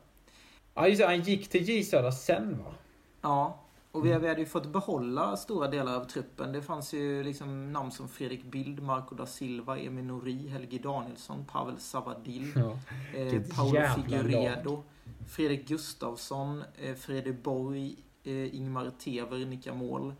Ja, 0.74 0.88
just 0.88 1.00
det. 1.00 1.06
Han 1.06 1.22
gick 1.22 1.48
till 1.48 1.68
J 1.68 1.84
Södra 1.84 2.12
sen 2.12 2.58
va? 2.64 2.74
Ja, 3.22 3.58
och 3.98 4.06
vi, 4.06 4.18
vi 4.18 4.28
hade 4.28 4.40
ju 4.40 4.46
fått 4.46 4.66
behålla 4.66 5.36
stora 5.36 5.68
delar 5.68 5.96
av 5.96 6.04
truppen. 6.04 6.52
Det 6.52 6.62
fanns 6.62 6.94
ju 6.94 7.22
liksom 7.22 7.72
namn 7.72 7.90
som 7.90 8.08
Fredrik 8.08 8.44
Bild, 8.44 8.82
Marco 8.82 9.14
da 9.14 9.26
Silva, 9.26 9.78
Emil 9.78 10.04
Nori, 10.04 10.48
Helge 10.48 10.78
Danielsson, 10.78 11.44
Pavel 11.44 11.78
Savadil, 11.78 12.52
Ja. 12.56 12.78
eh, 13.18 13.42
Paolo 13.56 13.74
jävla 13.74 13.94
Figueredo, 14.04 14.82
Fredrik 15.28 15.68
Gustafsson, 15.68 16.64
eh, 16.82 16.94
Fredrik 16.94 17.42
Borg, 17.42 17.96
eh, 18.24 18.54
Ingmar 18.56 18.90
Tever, 18.98 19.46
Nicka 19.46 19.74
Mål, 19.74 20.14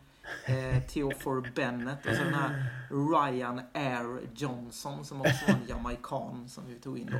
eh, 0.47 0.83
Theofor 0.83 1.51
Bennett 1.55 2.07
och 2.07 2.15
så 2.15 2.25
den 2.25 2.35
här 2.35 2.67
Ryan 2.91 3.61
Air 3.75 4.21
Johnson 4.35 5.05
som 5.05 5.21
också 5.21 5.47
var 5.47 5.55
en 5.55 5.69
jamaican 5.69 6.49
som 6.49 6.65
vi 6.67 6.75
tog 6.75 6.99
in 6.99 7.11
då. 7.13 7.19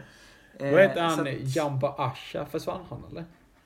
Eh, 0.65 0.73
Vad 0.73 0.81
hette 0.81 1.01
han? 1.01 1.21
att- 1.21 1.57
Jamba 1.57 1.89
Asha? 1.99 2.47
Försvann 2.47 2.81
han 2.91 3.05
eller? 3.11 3.25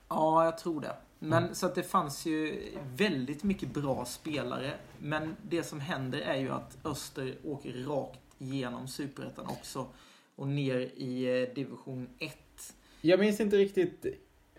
Ja, 0.09 0.45
jag 0.45 0.57
tror 0.57 0.81
det. 0.81 0.95
Men 1.25 1.43
Mm. 1.43 1.55
så 1.55 1.65
att 1.65 1.75
det 1.75 1.83
fanns 1.83 2.25
ju 2.25 2.61
väldigt 2.95 3.43
mycket 3.43 3.69
bra 3.73 4.05
spelare. 4.05 4.73
Men 4.99 5.35
det 5.49 5.63
som 5.63 5.79
händer 5.79 6.19
är 6.19 6.35
ju 6.35 6.49
att 6.49 6.77
Öster 6.85 7.35
åker 7.43 7.73
rakt 7.87 8.19
igenom 8.37 8.87
Superettan 8.87 9.45
också. 9.47 9.87
Och 10.35 10.47
ner 10.47 10.77
i 10.95 11.41
eh, 11.41 11.53
division 11.55 12.09
1. 12.19 12.75
Jag 13.01 13.19
minns 13.19 13.39
inte 13.39 13.57
riktigt. 13.57 14.05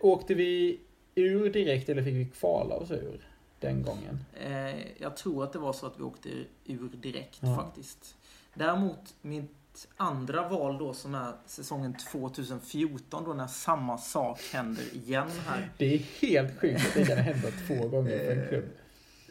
Åkte 0.01 0.35
vi 0.35 0.81
ur 1.15 1.51
direkt 1.53 1.89
eller 1.89 2.03
fick 2.03 2.15
vi 2.15 2.27
kvala 2.27 2.75
oss 2.75 2.91
ur 2.91 3.29
den 3.61 3.83
gången? 3.83 4.19
Eh, 4.41 5.01
jag 5.03 5.17
tror 5.17 5.45
att 5.45 5.53
det 5.53 5.59
var 5.59 5.73
så 5.73 5.87
att 5.87 5.99
vi 5.99 6.03
åkte 6.03 6.29
ur 6.65 6.89
direkt 6.97 7.39
Ja. 7.43 7.57
faktiskt. 7.57 8.17
Däremot 8.55 9.15
mitt 9.23 9.51
andra 9.97 10.49
val 10.49 10.79
då 10.79 10.95
som 10.95 11.15
är 11.15 11.33
säsongen 11.47 11.95
2014 11.95 13.25
då 13.25 13.33
när 13.33 13.47
samma 13.47 13.99
sak 13.99 14.41
händer 14.53 14.95
igen 14.95 15.31
här. 15.47 15.71
Det 15.79 15.95
är 15.95 15.99
helt 15.99 16.61
sjukt 16.61 16.87
att 16.87 16.95
det 16.95 17.07
kan 17.07 17.19
hända 17.19 17.49
två 17.67 17.89
gånger 17.89 18.19
för 18.19 18.37
en 18.37 18.49
klubb. 18.49 18.65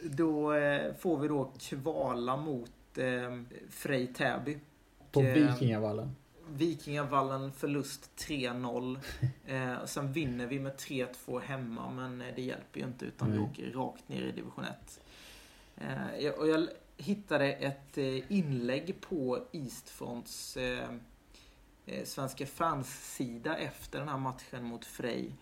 Då 0.02 0.52
eh, 0.54 0.94
får 0.98 1.18
vi 1.18 1.28
då 1.28 1.52
kvala 1.58 2.36
mot 2.36 2.98
eh, 2.98 3.04
Frej 3.70 4.06
Täby. 4.06 4.58
På 5.12 5.20
eh, 5.22 5.34
Vikingavallen. 5.34 6.16
Vikingavallen 6.48 7.52
förlust 7.52 8.10
3-0. 8.16 8.98
Eh, 9.46 9.84
sen 9.84 10.12
vinner 10.12 10.46
vi 10.46 10.60
med 10.60 10.76
3-2 10.76 11.40
hemma, 11.40 11.90
men 11.90 12.20
eh, 12.20 12.34
det 12.36 12.42
hjälper 12.42 12.80
ju 12.80 12.86
inte 12.86 13.04
utan 13.04 13.32
vi 13.32 13.38
Nej. 13.38 13.46
åker 13.50 13.70
rakt 13.72 14.08
ner 14.08 14.22
i 14.22 14.32
division 14.32 14.64
1. 14.64 15.00
Eh, 15.76 16.30
och 16.30 16.48
jag 16.48 16.68
hittade 16.96 17.52
ett 17.52 17.98
eh, 17.98 18.32
inlägg 18.32 19.00
på 19.00 19.38
Eastfronts 19.52 20.56
eh, 20.56 20.88
eh, 21.86 22.04
svenska 22.04 22.46
fans-sida 22.46 23.56
efter 23.56 23.98
den 23.98 24.08
här 24.08 24.18
matchen 24.18 24.64
mot 24.64 24.84
Frej. 24.84 25.32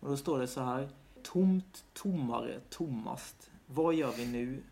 Och 0.00 0.08
då 0.08 0.16
står 0.16 0.38
det 0.38 0.46
så 0.46 0.60
här. 0.60 0.88
Tomt, 1.22 1.84
tommare, 1.92 2.60
tommast. 2.70 3.50
Vad 3.66 3.94
gör 3.94 4.12
vi 4.12 4.26
nu? 4.26 4.62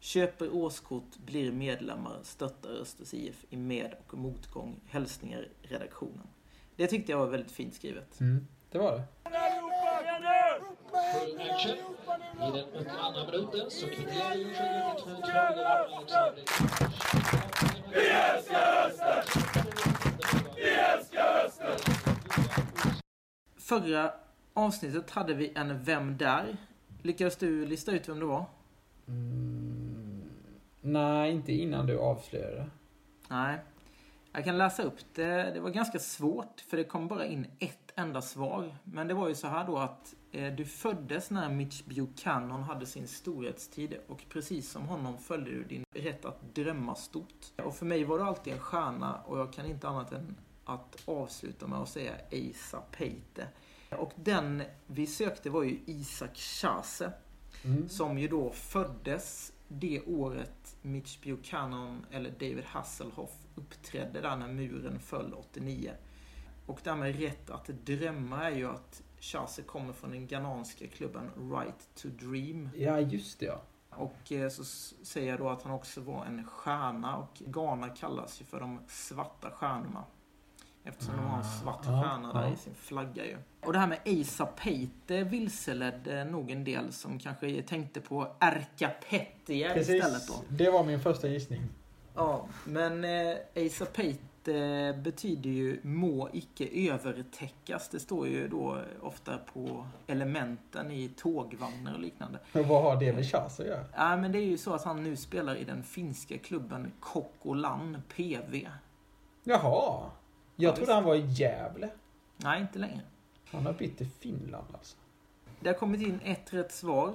Köper 0.00 0.54
årskort, 0.54 1.16
blir 1.26 1.52
medlemmar, 1.52 2.18
stöttar 2.22 2.70
Östers 2.70 3.14
IF 3.14 3.44
i 3.50 3.56
med 3.56 3.94
och 4.06 4.18
motgång. 4.18 4.80
Hälsningar 4.86 5.48
redaktionen. 5.62 6.26
Det 6.76 6.86
tyckte 6.86 7.12
jag 7.12 7.18
var 7.18 7.26
väldigt 7.26 7.52
fint 7.52 7.74
skrivet. 7.74 8.20
Mm, 8.20 8.46
det 8.70 8.78
var 8.78 8.92
det. 8.92 9.04
I 12.40 12.52
den 12.52 12.64
82 12.74 13.26
minuten 13.26 13.70
så 13.70 13.86
kvitterar 13.86 14.34
2-2 14.34 15.56
genom 15.56 15.96
Alexander 15.96 16.44
Vi 17.92 18.08
älskar 18.08 18.86
Öster! 18.86 19.24
Vi 20.56 20.70
älskar 20.70 21.44
Öster! 21.46 21.76
Förra 23.56 24.12
avsnittet 24.54 25.10
hade 25.10 25.34
vi 25.34 25.52
en 25.54 25.84
Vem 25.84 26.16
där? 26.16 26.56
Lyckades 27.02 27.36
du 27.36 27.66
lista 27.66 27.92
ut 27.92 28.08
vem 28.08 28.20
det 28.20 28.26
var? 28.26 28.44
Mm, 29.08 30.22
nej, 30.80 31.32
inte 31.32 31.52
innan 31.52 31.86
du 31.86 31.98
avslöjade. 31.98 32.66
Nej. 33.28 33.58
Jag 34.32 34.44
kan 34.44 34.58
läsa 34.58 34.82
upp 34.82 34.98
det. 35.14 35.50
Det 35.54 35.60
var 35.60 35.70
ganska 35.70 35.98
svårt 35.98 36.60
för 36.70 36.76
det 36.76 36.84
kom 36.84 37.08
bara 37.08 37.26
in 37.26 37.46
ett 37.58 37.92
enda 37.94 38.22
svar. 38.22 38.76
Men 38.84 39.08
det 39.08 39.14
var 39.14 39.28
ju 39.28 39.34
så 39.34 39.46
här 39.46 39.66
då 39.66 39.78
att 39.78 40.14
du 40.32 40.64
föddes 40.64 41.30
när 41.30 41.48
Mitch 41.50 41.82
Buchanan 41.84 42.62
hade 42.62 42.86
sin 42.86 43.08
storhetstid 43.08 43.96
och 44.08 44.24
precis 44.28 44.70
som 44.70 44.82
honom 44.82 45.18
följde 45.18 45.50
du 45.50 45.64
din 45.64 45.84
rätt 45.94 46.24
att 46.24 46.54
drömma 46.54 46.94
stort. 46.94 47.44
Och 47.64 47.76
för 47.76 47.86
mig 47.86 48.04
var 48.04 48.18
du 48.18 48.24
alltid 48.24 48.52
en 48.52 48.58
stjärna 48.58 49.14
och 49.14 49.38
jag 49.38 49.52
kan 49.52 49.66
inte 49.66 49.88
annat 49.88 50.12
än 50.12 50.36
att 50.64 51.02
avsluta 51.04 51.66
med 51.66 51.78
att 51.78 51.88
säga 51.88 52.12
Asa 52.32 52.80
Peite. 52.80 53.48
Och 53.90 54.12
den 54.16 54.62
vi 54.86 55.06
sökte 55.06 55.50
var 55.50 55.62
ju 55.62 55.78
Isak 55.86 56.36
Chase. 56.36 57.12
Mm. 57.64 57.88
Som 57.88 58.18
ju 58.18 58.28
då 58.28 58.50
föddes 58.50 59.52
det 59.68 60.00
året 60.00 60.76
Mitch 60.82 61.18
Buchanan 61.22 62.06
eller 62.10 62.30
David 62.30 62.64
Hasselhoff 62.64 63.30
uppträdde 63.54 64.20
där 64.20 64.36
när 64.36 64.48
muren 64.48 65.00
föll 65.00 65.34
89. 65.34 65.92
Och 66.66 66.80
det 66.84 66.90
här 66.90 66.96
med 66.96 67.20
rätt 67.20 67.50
att 67.50 67.66
drömma 67.66 68.44
är 68.44 68.56
ju 68.56 68.66
att 68.66 69.02
Chase 69.20 69.62
kommer 69.62 69.92
från 69.92 70.10
den 70.10 70.26
ghananska 70.26 70.86
klubben 70.86 71.30
Right 71.52 71.94
to 71.94 72.08
Dream. 72.08 72.68
Ja, 72.76 73.00
just 73.00 73.40
det 73.40 73.46
ja. 73.46 73.60
Och 73.90 74.32
eh, 74.32 74.48
så 74.48 74.64
säger 75.04 75.30
jag 75.30 75.38
då 75.38 75.48
att 75.48 75.62
han 75.62 75.72
också 75.72 76.00
var 76.00 76.24
en 76.24 76.44
stjärna 76.44 77.16
och 77.16 77.42
Ghana 77.46 77.88
kallas 77.88 78.40
ju 78.40 78.44
för 78.44 78.60
de 78.60 78.80
svarta 78.88 79.50
stjärnorna. 79.50 80.04
Eftersom 80.84 81.16
de 81.16 81.22
har 81.22 81.38
en 81.38 81.44
svart 81.44 81.86
Ah, 81.86 82.02
stjärna 82.02 82.32
där 82.32 82.52
i 82.52 82.56
sin 82.56 82.74
flagga 82.74 83.24
ju. 83.24 83.36
Och 83.60 83.72
det 83.72 83.78
här 83.78 83.86
med 83.86 83.98
Asa 84.20 84.46
Peite 84.46 85.24
vilseledde 85.24 86.24
nog 86.24 86.50
en 86.50 86.64
del 86.64 86.92
som 86.92 87.18
kanske 87.18 87.62
tänkte 87.62 88.00
på 88.00 88.36
Erka 88.40 88.90
Pettier 89.10 89.78
istället 89.78 90.28
då. 90.28 90.34
Det 90.48 90.70
var 90.70 90.84
min 90.84 91.00
första 91.00 91.28
gissning. 91.28 91.62
Ja, 92.14 92.46
men 92.64 93.04
eh, 93.04 93.36
Asa 93.66 93.84
Peite 93.84 94.24
betyder 95.02 95.50
ju 95.50 95.80
må 95.82 96.28
icke 96.32 96.90
övertäckas. 96.92 97.88
Det 97.88 98.00
står 98.00 98.26
ju 98.28 98.48
då 98.48 98.78
ofta 99.02 99.38
på 99.38 99.86
elementen 100.06 100.90
i 100.90 101.08
tågvagnar 101.08 101.94
och 101.94 102.00
liknande. 102.00 102.38
Men 102.52 102.68
vad 102.68 102.82
har 102.82 103.00
det 103.00 103.12
med 103.12 103.26
Chas 103.30 103.60
att 103.60 103.66
göra? 103.66 103.84
Ja, 103.96 104.16
men 104.16 104.32
det 104.32 104.38
är 104.38 104.46
ju 104.46 104.58
så 104.58 104.74
att 104.74 104.84
han 104.84 105.02
nu 105.04 105.16
spelar 105.16 105.56
i 105.56 105.64
den 105.64 105.82
finska 105.82 106.38
klubben 106.38 106.92
Kokkolan 107.00 108.02
PV. 108.16 108.68
Jaha. 109.44 110.10
Jag 110.56 110.72
Ja, 110.72 110.76
trodde 110.76 110.94
han 110.94 111.04
var 111.04 111.14
i 111.14 111.26
Gävle. 111.26 111.90
Nej, 112.36 112.60
inte 112.60 112.78
längre. 112.78 113.00
Han 113.50 113.66
har 113.66 113.72
bytt 113.72 113.98
till 113.98 114.08
Finland 114.20 114.66
alltså. 114.74 114.96
Det 115.60 115.68
har 115.68 115.74
kommit 115.76 116.00
in 116.02 116.20
ett 116.24 116.52
rätt 116.52 116.72
svar. 116.72 117.14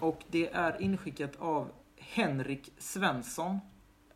Och 0.00 0.24
det 0.28 0.48
är 0.52 0.82
inskickat 0.82 1.36
av 1.38 1.70
Henrik 1.96 2.72
Svensson. 2.78 3.58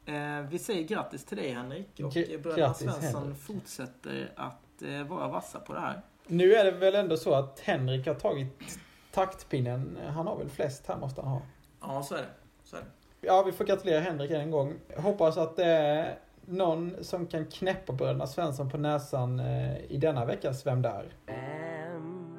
Eh, 0.06 0.40
vi 0.50 0.58
säger 0.58 0.82
grattis 0.82 1.24
till 1.24 1.36
dig 1.36 1.52
Henrik. 1.52 2.00
Och 2.04 2.12
bröderna 2.42 2.74
Svensson 2.74 3.22
Henrik. 3.22 3.38
fortsätter 3.38 4.32
att 4.36 4.82
eh, 4.82 5.02
vara 5.02 5.28
vassa 5.28 5.60
på 5.60 5.74
det 5.74 5.80
här. 5.80 6.02
Nu 6.26 6.54
är 6.54 6.64
det 6.64 6.70
väl 6.70 6.94
ändå 6.94 7.16
så 7.16 7.34
att 7.34 7.60
Henrik 7.60 8.06
har 8.06 8.14
tagit 8.14 8.78
taktpinnen. 9.12 9.98
Han 10.14 10.26
har 10.26 10.36
väl 10.36 10.48
flest 10.48 10.86
här 10.86 10.96
måste 10.96 11.20
han 11.20 11.30
ha. 11.30 11.42
Ja, 11.80 12.02
så 12.02 12.14
är 12.14 12.18
det. 12.18 12.28
Så 12.62 12.76
är 12.76 12.80
det. 12.80 12.86
Ja, 13.20 13.42
vi 13.42 13.52
får 13.52 13.64
gratulera 13.64 14.00
Henrik 14.00 14.30
en 14.30 14.50
gång. 14.50 14.74
Hoppas 14.96 15.38
att 15.38 15.56
det 15.56 15.64
är 15.64 16.18
någon 16.46 17.04
som 17.04 17.26
kan 17.26 17.46
knäppa 17.46 17.92
bröderna 17.92 18.26
Svensson 18.26 18.70
på 18.70 18.78
näsan 18.78 19.40
eh, 19.40 19.76
i 19.88 19.96
denna 19.96 20.24
veckas 20.24 20.66
Vem 20.66 20.82
där? 20.82 21.14
Vem, 21.26 22.38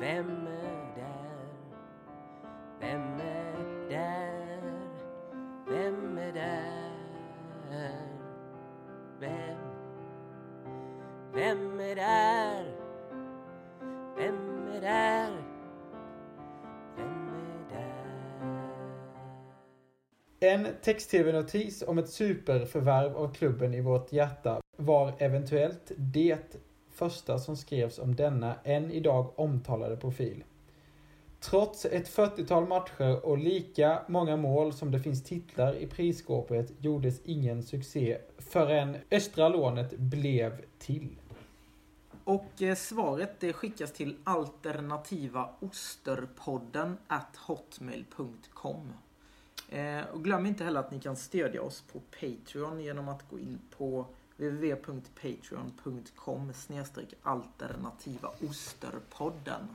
vem 0.00 0.41
En 20.44 20.68
text-tv-notis 20.82 21.82
om 21.86 21.98
ett 21.98 22.08
superförvärv 22.08 23.16
av 23.16 23.34
klubben 23.34 23.74
i 23.74 23.80
vårt 23.80 24.12
hjärta 24.12 24.60
var 24.76 25.14
eventuellt 25.18 25.92
det 25.96 26.56
första 26.90 27.38
som 27.38 27.56
skrevs 27.56 27.98
om 27.98 28.16
denna 28.16 28.54
än 28.64 28.90
idag 28.90 29.32
omtalade 29.36 29.96
profil. 29.96 30.44
Trots 31.40 31.84
ett 31.84 32.08
40-tal 32.08 32.68
matcher 32.68 33.26
och 33.26 33.38
lika 33.38 34.02
många 34.08 34.36
mål 34.36 34.72
som 34.72 34.90
det 34.90 35.00
finns 35.00 35.24
titlar 35.24 35.74
i 35.74 35.86
prisskåpet 35.86 36.72
gjordes 36.78 37.20
ingen 37.24 37.62
succé 37.62 38.18
förrän 38.38 38.96
östra 39.10 39.48
lånet 39.48 39.98
blev 39.98 40.60
till. 40.78 41.08
Och 42.24 42.62
eh, 42.62 42.74
svaret 42.74 43.40
det 43.40 43.52
skickas 43.52 43.92
till 43.92 44.16
alternativaosterpodden 44.24 46.96
at 47.08 47.36
hotmail.com. 47.36 48.92
Eh, 49.70 50.02
och 50.12 50.24
glöm 50.24 50.46
inte 50.46 50.64
heller 50.64 50.80
att 50.80 50.90
ni 50.90 51.00
kan 51.00 51.16
stödja 51.16 51.62
oss 51.62 51.84
på 51.92 52.00
Patreon 52.20 52.80
genom 52.80 53.08
att 53.08 53.30
gå 53.30 53.38
in 53.38 53.58
på 53.78 54.06
www.patreon.com 54.36 56.52
alternativa 57.22 58.28
osterpodden. 58.48 59.68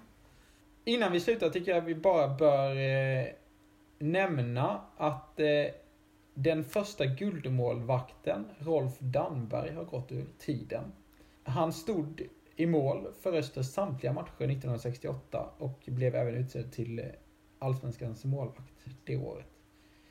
Innan 0.84 1.12
vi 1.12 1.20
slutar 1.20 1.50
tycker 1.50 1.76
jag 1.76 1.82
vi 1.82 1.96
bara 1.96 2.28
bör 2.28 2.76
eh, 2.76 3.26
nämna 4.00 4.82
att 4.98 5.40
eh, 5.40 5.66
den 6.34 6.64
första 6.64 7.06
guldmålvakten, 7.06 8.46
Rolf 8.60 9.00
Danberg, 9.00 9.74
har 9.74 9.84
gått 9.84 10.12
ur 10.12 10.28
tiden. 10.38 10.84
Han 11.44 11.74
stod 11.74 12.28
i 12.56 12.66
mål 12.66 13.08
för 13.22 13.34
Östers 13.34 13.68
samtliga 13.68 14.14
matcher 14.14 14.44
1968 14.44 15.50
och 15.58 15.84
blev 15.86 16.16
även 16.16 16.36
utsedd 16.36 16.72
till 16.72 17.00
eh, 17.00 17.06
Allsvenskans 17.60 18.26
målvakt 18.26 18.74
det 19.06 19.18
året. 19.18 19.57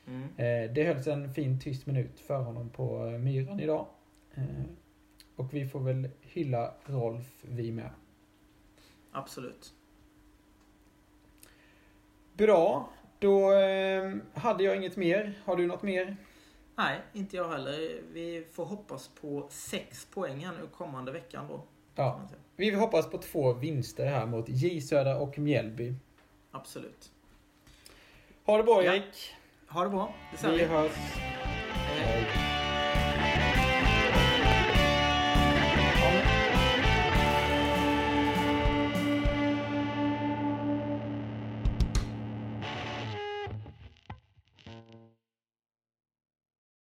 Mm. 0.07 0.23
Eh, 0.23 0.73
det 0.73 0.83
hölls 0.83 1.07
en 1.07 1.33
fin 1.33 1.59
tyst 1.59 1.85
minut 1.85 2.19
för 2.19 2.37
honom 2.37 2.69
på 2.69 3.05
eh, 3.05 3.19
Myran 3.19 3.59
idag. 3.59 3.87
Eh, 4.33 4.43
och 5.35 5.53
vi 5.53 5.67
får 5.67 5.79
väl 5.79 6.09
hylla 6.21 6.73
Rolf 6.85 7.25
vi 7.41 7.71
med. 7.71 7.89
Absolut. 9.11 9.73
Bra, 12.33 12.89
då 13.19 13.51
hade 14.33 14.63
jag 14.63 14.75
inget 14.75 14.97
mer. 14.97 15.33
Har 15.45 15.55
du 15.55 15.67
något 15.67 15.83
mer? 15.83 16.17
Nej, 16.75 16.99
inte 17.13 17.37
jag 17.37 17.49
heller. 17.49 18.01
Vi 18.13 18.45
får 18.51 18.65
hoppas 18.65 19.07
på 19.07 19.47
sex 19.49 20.05
poäng 20.05 20.45
här 20.45 20.53
nu 20.61 20.67
kommande 20.67 21.11
veckan 21.11 21.47
då. 21.47 21.63
Ja. 21.95 22.21
Vi 22.55 22.71
hoppas 22.71 23.09
på 23.09 23.17
två 23.17 23.53
vinster 23.53 24.05
här 24.05 24.25
mot 24.25 24.49
J 24.49 24.81
Södra 24.81 25.17
och 25.17 25.39
Mjällby. 25.39 25.93
Absolut. 26.51 27.11
Ha 28.45 28.57
det 28.57 28.63
bra 28.63 28.83
Ja. 28.83 29.01
Ha 29.69 29.83
det 29.83 29.89
bra. 29.89 30.13
Detsamma. 30.31 30.53
Vi 30.53 30.65
hörs. 30.65 30.91